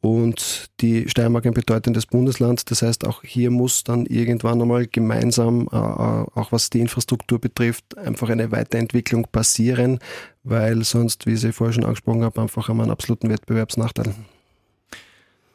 und 0.00 0.70
die 0.80 1.10
Steiermark 1.10 1.44
ein 1.44 1.52
bedeutendes 1.52 2.06
Bundesland. 2.06 2.70
Das 2.70 2.80
heißt, 2.80 3.06
auch 3.06 3.22
hier 3.22 3.50
muss 3.50 3.84
dann 3.84 4.06
irgendwann 4.06 4.62
einmal 4.62 4.86
gemeinsam, 4.86 5.68
äh, 5.70 5.76
äh, 5.76 5.78
auch 5.78 6.52
was 6.52 6.70
die 6.70 6.80
Infrastruktur 6.80 7.38
betrifft, 7.38 7.98
einfach 7.98 8.30
eine 8.30 8.50
Weiterentwicklung 8.50 9.26
passieren, 9.30 9.98
weil 10.44 10.84
sonst, 10.84 11.26
wie 11.26 11.34
ich 11.34 11.54
vorher 11.54 11.74
schon 11.74 11.84
angesprochen 11.84 12.24
habe, 12.24 12.40
einfach 12.40 12.70
haben 12.70 12.80
einen 12.80 12.90
absoluten 12.90 13.28
Wettbewerbsnachteil. 13.28 14.14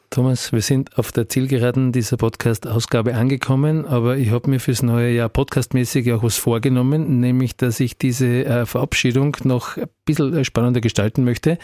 Thomas, 0.10 0.54
wir 0.54 0.62
sind 0.62 0.98
auf 0.98 1.12
der 1.12 1.28
Zielgeraden 1.28 1.92
dieser 1.92 2.16
Podcast-Ausgabe 2.16 3.14
angekommen, 3.14 3.86
aber 3.86 4.18
ich 4.18 4.32
habe 4.32 4.50
mir 4.50 4.60
fürs 4.60 4.82
neue 4.82 5.12
Jahr 5.12 5.28
podcastmäßig 5.28 6.12
auch 6.14 6.24
was 6.24 6.38
vorgenommen, 6.38 7.20
nämlich, 7.20 7.58
dass 7.58 7.80
ich 7.82 7.98
diese 7.98 8.46
äh, 8.46 8.66
Verabschiedung 8.66 9.36
noch 9.44 9.76
ein 9.76 9.88
bisschen 10.06 10.34
äh, 10.34 10.46
spannender 10.46 10.80
gestalten 10.80 11.26
möchte. 11.26 11.58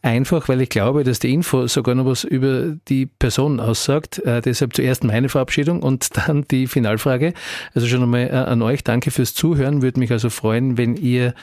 Einfach, 0.00 0.48
weil 0.48 0.60
ich 0.60 0.68
glaube, 0.68 1.02
dass 1.02 1.18
die 1.18 1.34
Info 1.34 1.66
sogar 1.66 1.96
noch 1.96 2.06
was 2.06 2.22
über 2.22 2.76
die 2.88 3.06
Person 3.06 3.58
aussagt. 3.58 4.20
Äh, 4.20 4.42
deshalb 4.42 4.74
zuerst 4.74 5.02
meine 5.02 5.28
Verabschiedung 5.28 5.82
und 5.82 6.16
dann 6.16 6.46
die 6.50 6.68
Finalfrage. 6.68 7.34
Also 7.74 7.88
schon 7.88 8.02
einmal 8.02 8.28
äh, 8.28 8.30
an 8.30 8.62
euch, 8.62 8.84
danke 8.84 9.10
fürs 9.10 9.34
Zuhören. 9.34 9.82
Würde 9.82 9.98
mich 9.98 10.12
also 10.12 10.30
freuen, 10.30 10.78
wenn 10.78 10.96
ihr 10.96 11.34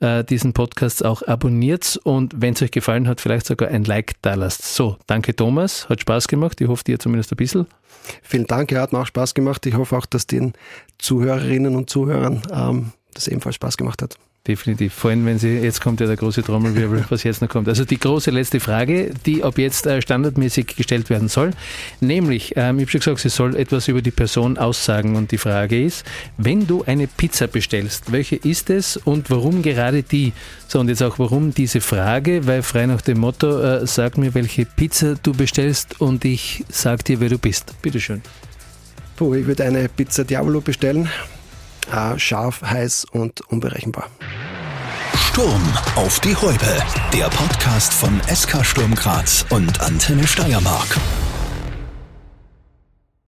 äh, 0.00 0.24
diesen 0.24 0.52
Podcast 0.52 1.04
auch 1.04 1.22
abonniert 1.22 1.98
und 2.04 2.34
wenn 2.36 2.54
es 2.54 2.62
euch 2.62 2.70
gefallen 2.70 3.08
hat, 3.08 3.20
vielleicht 3.20 3.46
sogar 3.46 3.68
ein 3.68 3.84
Like 3.84 4.14
da 4.22 4.34
lasst. 4.34 4.74
So, 4.74 4.96
danke 5.06 5.34
Thomas, 5.34 5.88
hat 5.88 6.00
Spaß 6.00 6.28
gemacht. 6.28 6.60
Ich 6.60 6.68
hoffe, 6.68 6.84
dir 6.84 6.98
zumindest 6.98 7.32
ein 7.32 7.36
bisschen. 7.36 7.66
Vielen 8.22 8.46
Dank, 8.46 8.72
ja, 8.72 8.80
hat 8.80 8.92
mir 8.92 9.00
auch 9.00 9.06
Spaß 9.06 9.34
gemacht. 9.34 9.66
Ich 9.66 9.74
hoffe 9.74 9.96
auch, 9.96 10.06
dass 10.06 10.26
den 10.26 10.52
Zuhörerinnen 10.98 11.74
und 11.76 11.90
Zuhörern 11.90 12.42
ähm, 12.52 12.92
das 13.14 13.28
ebenfalls 13.28 13.56
Spaß 13.56 13.76
gemacht 13.76 14.02
hat. 14.02 14.18
Definitiv. 14.48 14.94
Vor 14.94 15.10
allem, 15.10 15.26
wenn 15.26 15.38
sie, 15.38 15.58
jetzt 15.58 15.82
kommt 15.82 16.00
ja 16.00 16.06
der 16.06 16.16
große 16.16 16.42
Trommelwirbel, 16.42 17.04
was 17.10 17.22
jetzt 17.22 17.42
noch 17.42 17.50
kommt. 17.50 17.68
Also 17.68 17.84
die 17.84 18.00
große 18.00 18.30
letzte 18.30 18.60
Frage, 18.60 19.10
die 19.26 19.44
ab 19.44 19.58
jetzt 19.58 19.86
äh, 19.86 20.00
standardmäßig 20.00 20.68
gestellt 20.74 21.10
werden 21.10 21.28
soll. 21.28 21.50
Nämlich, 22.00 22.54
ähm, 22.56 22.78
ich 22.78 22.84
habe 22.84 22.92
schon 22.92 23.00
gesagt, 23.00 23.20
sie 23.20 23.28
soll 23.28 23.54
etwas 23.56 23.88
über 23.88 24.00
die 24.00 24.10
Person 24.10 24.56
aussagen. 24.56 25.16
Und 25.16 25.32
die 25.32 25.38
Frage 25.38 25.84
ist, 25.84 26.06
wenn 26.38 26.66
du 26.66 26.82
eine 26.84 27.08
Pizza 27.08 27.46
bestellst, 27.46 28.10
welche 28.10 28.36
ist 28.36 28.70
es 28.70 28.96
und 28.96 29.28
warum 29.28 29.60
gerade 29.60 30.02
die? 30.02 30.32
So, 30.66 30.80
und 30.80 30.88
jetzt 30.88 31.02
auch 31.02 31.18
warum 31.18 31.52
diese 31.52 31.82
Frage, 31.82 32.46
weil 32.46 32.62
frei 32.62 32.86
nach 32.86 33.02
dem 33.02 33.20
Motto, 33.20 33.60
äh, 33.60 33.86
sag 33.86 34.16
mir, 34.16 34.32
welche 34.32 34.64
Pizza 34.64 35.16
du 35.22 35.34
bestellst 35.34 36.00
und 36.00 36.24
ich 36.24 36.64
sag 36.70 37.04
dir, 37.04 37.20
wer 37.20 37.28
du 37.28 37.36
bist. 37.36 37.74
Bitteschön. 37.82 38.22
Puh, 39.16 39.34
ich 39.34 39.46
würde 39.46 39.64
eine 39.64 39.90
Pizza 39.90 40.24
Diavolo 40.24 40.62
bestellen 40.62 41.06
äh, 41.92 42.18
scharf, 42.18 42.62
heiß 42.62 43.06
und 43.12 43.40
unberechenbar. 43.42 44.08
Sturm 45.16 45.62
auf 45.94 46.20
die 46.20 46.34
Häupe, 46.34 46.82
der 47.12 47.28
Podcast 47.28 47.92
von 47.94 48.20
SK 48.32 48.64
Sturm 48.64 48.94
Graz 48.94 49.44
und 49.50 49.80
Antenne 49.80 50.26
Steiermark. 50.26 50.98